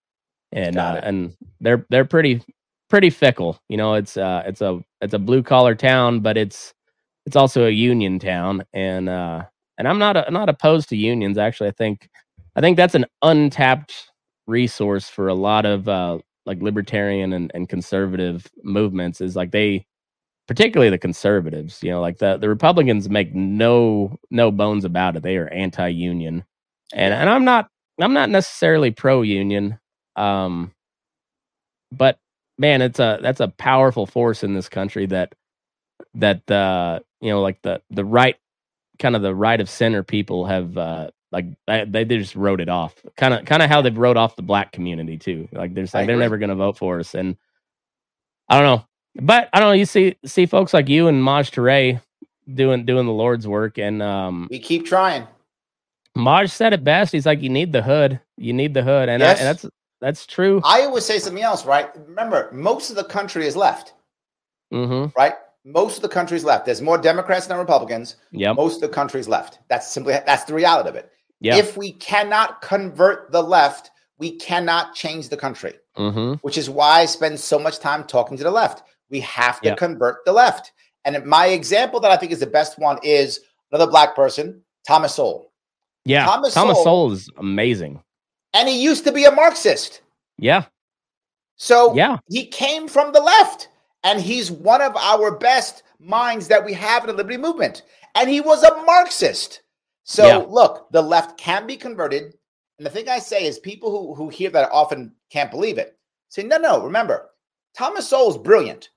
[0.54, 2.42] And uh, and they're they're pretty
[2.90, 3.60] pretty fickle.
[3.68, 6.74] You know, it's uh it's a it's a blue collar town, but it's
[7.26, 8.64] it's also a union town.
[8.74, 9.44] And uh
[9.78, 11.70] and I'm not a, not opposed to unions actually.
[11.70, 12.08] I think
[12.56, 14.10] I think that's an untapped
[14.46, 19.86] resource for a lot of uh, like libertarian and, and conservative movements is like they
[20.48, 25.22] particularly the conservatives you know like the, the republicans make no no bones about it.
[25.22, 26.44] They are anti-union.
[26.92, 27.68] And and i'm not
[28.00, 29.78] i'm not necessarily pro-union
[30.16, 30.72] um
[31.92, 32.18] but
[32.58, 35.34] man it's a that's a powerful force in this country that
[36.14, 38.36] that uh you know like the the right
[38.98, 42.68] kind of the right of center people have uh like they, they just wrote it
[42.68, 42.94] off.
[43.16, 45.48] Kind of kind of how they've wrote off the black community too.
[45.52, 47.14] Like they're like they're never going to vote for us.
[47.14, 47.36] And
[48.48, 48.86] i don't know.
[49.20, 52.00] But i don't know you see see folks like you and Maj Toure
[52.52, 55.26] doing doing the lord's work and um We keep trying.
[56.14, 57.12] maj said it best.
[57.12, 58.20] He's like you need the hood.
[58.36, 59.08] You need the hood.
[59.08, 59.66] And, I, and that's
[60.00, 61.90] that's true I always say something else, right?
[62.06, 63.94] Remember, most of the country is left,
[64.72, 65.34] mm-hmm right?
[65.66, 66.66] Most of the country is left.
[66.66, 68.16] There's more Democrats than Republicans.
[68.32, 69.60] yep Most of the country is left.
[69.68, 71.10] That's simply that's the reality of it.
[71.40, 75.74] yeah If we cannot convert the left, we cannot change the country.
[75.96, 78.82] mm-hmm which is why I spend so much time talking to the left.
[79.10, 79.74] We have to Yeah.
[79.76, 80.72] convert the left.
[81.06, 83.40] And my example that I think is the best one is
[83.70, 85.50] another black person, Thomas Sowell.
[86.04, 88.02] yeah Thomas thomas, Sowell- Sowell is amazing
[88.54, 90.00] And he used to be a Marxist.
[90.38, 90.64] yeah
[91.56, 93.68] So yeah he came from the left.
[94.04, 97.82] And he's one of our best minds that we have in the liberty movement.
[98.14, 99.62] And he was a Marxist.
[100.04, 100.44] So Yeah.
[100.46, 102.34] look, the left can be converted.
[102.78, 105.96] And the thing I say is people who, who hear that often can't believe it.
[106.28, 107.30] Say, no, no, remember,
[107.74, 108.90] Thomas Sowell's brilliant.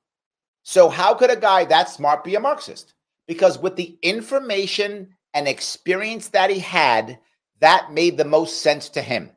[0.63, 2.93] So how could a guy that smart be a Marxist?
[3.27, 7.17] Because with the information and experience that he had,
[7.61, 9.31] that made the most sense to him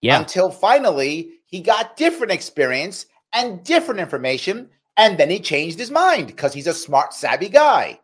[0.00, 0.18] yeah.
[0.18, 6.26] until finally he got different experience and different information and then he changed his mind
[6.26, 7.98] because he's a smart savvy guy.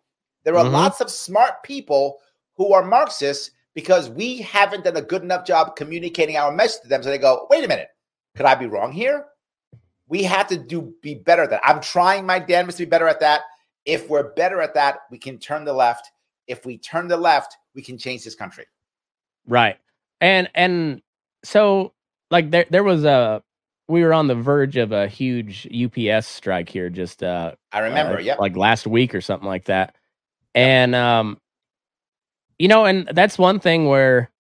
[0.45, 0.73] There are Mhm.
[0.73, 2.21] lots of smart people
[2.55, 6.89] who are marxists because we haven't done a good enough job communicating our message to
[6.89, 7.89] them so they go wait a minute.
[8.35, 9.27] Could i be wrong here?
[10.09, 11.61] We have to do be better at that.
[11.65, 13.43] I'm trying my damnedest to be better at that.
[13.85, 16.11] If we're better at that we can turn the left.
[16.47, 18.67] If we turn the left we can change this country.
[19.47, 19.79] Right.
[20.21, 21.03] And and
[21.47, 21.93] so
[22.31, 23.43] like there there was a
[23.89, 28.17] we were on the verge of a huge UPS strike here just uh i remember
[28.17, 29.95] uh, yeah like last week or something like that.
[30.55, 31.39] And um
[32.59, 34.31] you know, and that's one thing where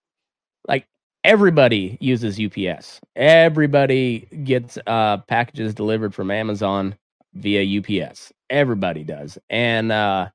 [0.68, 0.86] like
[1.24, 3.00] everybody uses UPS.
[3.14, 6.96] Everybody gets uh packages delivered from Amazon
[7.34, 8.32] via UPS.
[8.50, 9.38] Everybody does.
[9.50, 10.30] And uh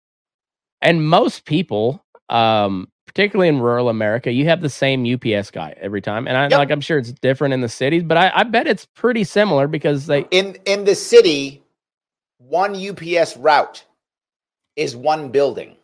[0.81, 6.01] and most people um particularly in rural America, you have the same UPS guy every
[6.01, 6.27] time.
[6.27, 6.59] And I Yep.
[6.59, 9.67] like I'm sure it's different in the cities, but I, I bet it's pretty similar
[9.67, 11.63] because they In in the city,
[12.39, 13.85] one UPS route
[14.75, 15.77] is one building.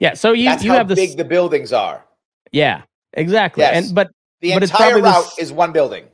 [0.00, 2.04] yeah, so you That's you how have this big the buildings are.
[2.52, 2.82] yeah,
[3.14, 3.62] exactly.
[3.62, 3.74] Yes.
[3.88, 4.10] And but
[4.42, 6.06] The But it's entire probably route is one building.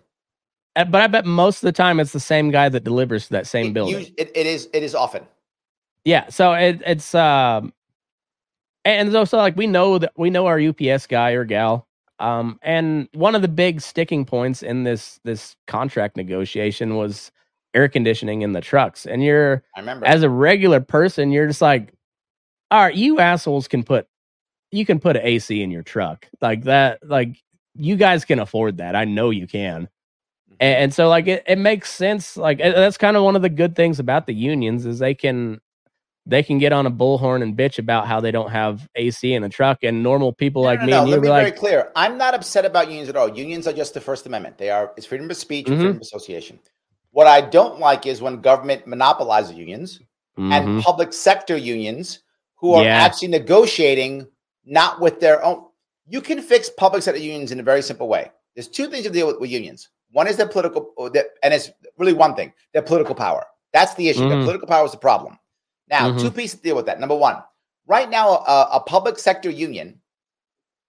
[0.76, 3.32] uh, but I bet most of the time it's the same guy that delivers to
[3.34, 4.04] that same It, building.
[4.04, 5.26] us- it- it is it is often.
[6.04, 7.72] Yeah, so it, it's um,
[8.84, 11.86] and so, so like we know that we know our UPS guy or gal,
[12.18, 17.30] um, and one of the big sticking points in this this contract negotiation was
[17.74, 20.06] air conditioning in the trucks, and you're I remember.
[20.06, 21.92] as a regular person, you're just like,
[22.70, 24.06] all right, you assholes can put
[24.72, 27.36] you can put an AC in your truck like that, like
[27.74, 28.96] you guys can afford that.
[28.96, 29.88] I know you can.
[30.50, 30.56] Mm-hmm.
[30.60, 32.36] A- And, so like it, it makes sense.
[32.36, 35.14] Like and that's kind of one of the good things about the unions is they
[35.14, 35.60] can
[36.26, 39.42] they can get on a bullhorn and bitch about how they don't have AC in
[39.44, 41.32] a truck and normal people No, like no, me no, and Let be me be
[41.32, 41.90] very clear.
[41.96, 43.28] I'm not upset about unions at all.
[43.36, 44.58] Unions are just the First Amendment.
[44.58, 45.80] They are it's freedom of speech and Mhm.
[45.80, 46.58] freedom of association.
[47.12, 50.00] What I don't like is when government monopolizes unions
[50.38, 52.20] "Mhm, and public sector unions
[52.56, 53.02] who are Yeah.
[53.02, 54.26] actually negotiating
[54.64, 55.64] not with their own.
[56.06, 58.30] You can fix public sector unions in a very simple way.
[58.54, 59.88] There's two things to deal with, with unions.
[60.12, 63.46] One is their political, their- and it's really one thing: their political power.
[63.72, 64.28] That's the issue.
[64.28, 64.44] Their Mhm.
[64.44, 65.38] political power is the problem.
[65.90, 66.20] Now, Mhm.
[66.20, 67.00] two pieces to deal with that.
[67.00, 67.42] Number one,
[67.86, 70.00] right now, a, a public sector union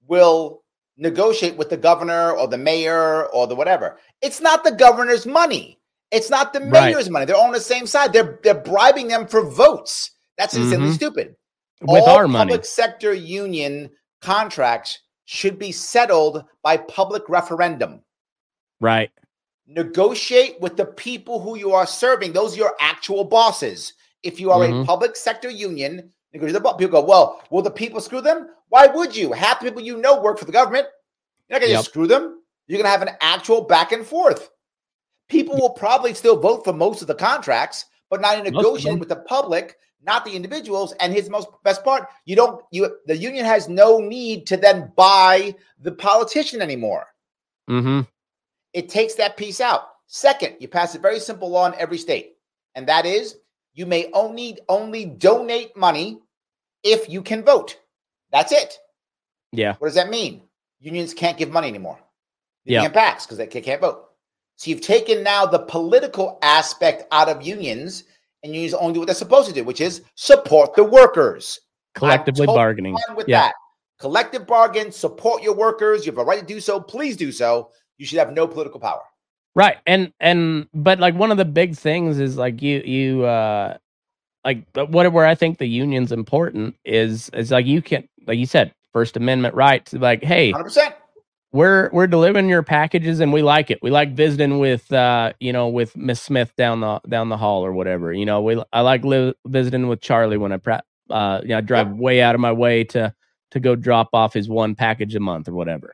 [0.08, 0.64] will
[0.98, 3.98] negotiate with the governor or the mayor or the whatever.
[4.22, 5.80] It's not the governor's money.
[6.12, 6.92] It's not the Right.
[6.92, 7.26] mayor's money.
[7.26, 8.14] They're on the same side.
[8.14, 10.12] They're they're bribing them for votes.
[10.38, 10.96] That's insanely Mhm.
[10.96, 11.36] stupid.
[11.84, 12.52] with all our money.
[12.52, 13.90] public sector union
[14.22, 18.04] contracts should be settled by public referendum.
[18.80, 19.10] Right.
[19.66, 22.34] Negotiate with the people who you are serving.
[22.34, 23.94] Those are your actual bosses.
[24.24, 24.84] If you are Mhm.
[24.84, 28.22] a public sector union, negotiate with the bo- people go, well, will the people screw
[28.22, 28.50] them?
[28.70, 29.32] Why would you?
[29.32, 30.88] Half the people you know work for the government.
[31.50, 31.86] You're not going to Yep.
[31.86, 32.42] screw them.
[32.68, 34.50] You're going to have an actual back and forth.
[35.28, 39.10] People will probably still vote for most of the contracts, but not in negotiating with
[39.10, 40.94] the public, not the individuals.
[41.00, 44.92] And his most best part, you don't you the union has no need to then
[44.96, 47.08] buy the politician anymore.
[47.70, 48.02] Mm-hmm.
[48.74, 49.90] It takes that piece out.
[50.08, 52.38] Second, you pass a very simple law in every state,
[52.76, 53.38] and that is
[53.74, 56.20] you may only only donate money
[56.84, 57.78] if you can vote.
[58.32, 58.78] That's it.
[59.52, 59.76] Yeah.
[59.80, 60.44] What does that mean?
[60.80, 62.00] Unions can't give money anymore.
[62.66, 62.82] They Yeah.
[62.82, 64.08] can't pass because they ca- can't vote.
[64.56, 68.04] So you've taken now the political aspect out of unions,
[68.44, 71.60] and unions only do what they're supposed to do, which is support the workers.
[71.96, 72.98] Collectively totally bargaining.
[73.16, 73.42] With Yeah.
[73.42, 73.56] that.
[74.00, 76.06] Collective bargain, support your workers.
[76.06, 76.80] You have a right to do so.
[76.80, 77.72] Please do so.
[77.98, 79.02] You should have no political power.
[79.56, 79.78] Right.
[79.86, 83.78] And and but like one of the big things is like you you uh
[84.46, 88.38] like but what where I think the union's important is is like you can like
[88.38, 90.94] you said First Amendment right to like hey 100%.
[91.52, 93.80] we're we're delivering your packages and we like it.
[93.82, 97.66] We like visiting with uh you know with Miss Smith down the down the hall
[97.66, 98.14] or whatever.
[98.14, 101.58] You know we I like li- visiting with Charlie when I pra- uh you know
[101.58, 103.14] I drive way out of my way to
[103.52, 105.94] to go drop off his one package a month or whatever.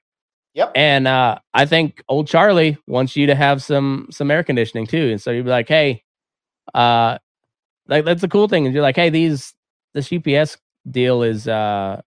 [0.58, 0.72] Yep.
[0.74, 5.12] And uh I think old Charlie wants you to have some some air conditioning too.
[5.12, 6.04] And so you'd be like, hey,
[6.74, 7.20] uh
[7.88, 9.54] like that's the cool thing and you're like, hey, these
[9.94, 10.58] this UPS
[10.90, 12.02] deal is uh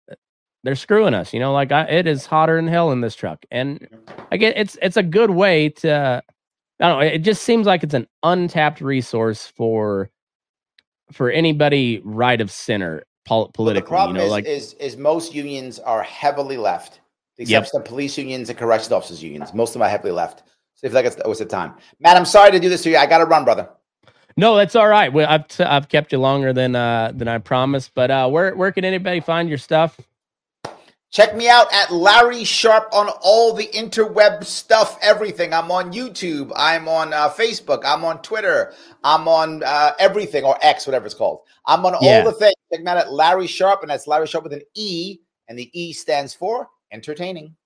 [0.65, 3.47] they're screwing us, you know, like I, it is hotter than hell in this truck.
[3.53, 3.87] And
[4.33, 6.21] I get it's it's a good way to
[6.81, 10.11] I don't know, it just seems like it's an untapped resource for
[11.13, 14.97] for anybody right of center pol- Well, the problem you know, is, like is is
[14.97, 17.01] most unions are heavily left,
[17.39, 17.63] Yep.
[17.65, 19.55] except the police unions and corrections officers unions.
[19.55, 20.43] Most of them are heavily left.
[20.75, 22.17] So if that gets what's the time, Matt?
[22.17, 22.97] I'm sorry to do this to you.
[22.97, 23.69] I got to run, brother.
[24.37, 25.13] No, that's all right.
[25.13, 28.55] Well, I've t- I've kept you longer than uh than I promised, but uh where
[28.55, 29.99] where can anybody find your stuff?
[31.13, 35.53] Check me out at Larry Sharpe on all the interweb stuff, everything.
[35.53, 36.53] I'm on YouTube.
[36.55, 37.83] I'm on uh, Facebook.
[37.85, 38.73] I'm on Twitter.
[39.03, 41.41] I'm on uh, everything or X, whatever it's called.
[41.67, 42.19] I'm on Yeah.
[42.19, 42.55] all the things.
[42.73, 45.69] Check me out at Larry Sharpe, and that's Larry Sharpe with an E, and the
[45.79, 47.57] E stands for entertaining.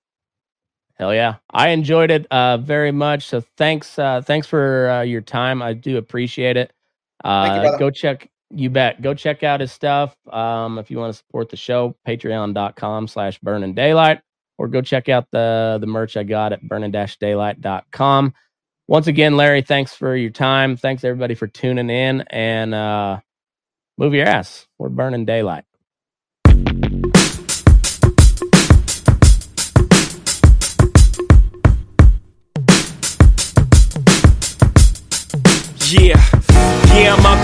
[0.97, 1.35] Hell yeah.
[1.49, 3.27] I enjoyed it uh very much.
[3.27, 5.61] So thanks uh thanks for uh, your time.
[5.61, 6.71] I do appreciate it.
[7.23, 9.01] Uh you, go check you bet.
[9.01, 10.15] Go check out his stuff.
[10.31, 14.21] Um if you want to support the show, patreon.com slash burning daylight,
[14.57, 18.33] or go check out the the merch I got at burning daylight.com.
[18.87, 20.77] Once again, Larry, thanks for your time.
[20.77, 23.19] Thanks everybody for tuning in and uh
[23.97, 24.65] move your ass.
[24.77, 25.65] We're burning daylight.
[35.97, 36.24] Yeah.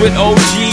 [0.00, 0.57] With OG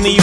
[0.00, 0.22] Girls need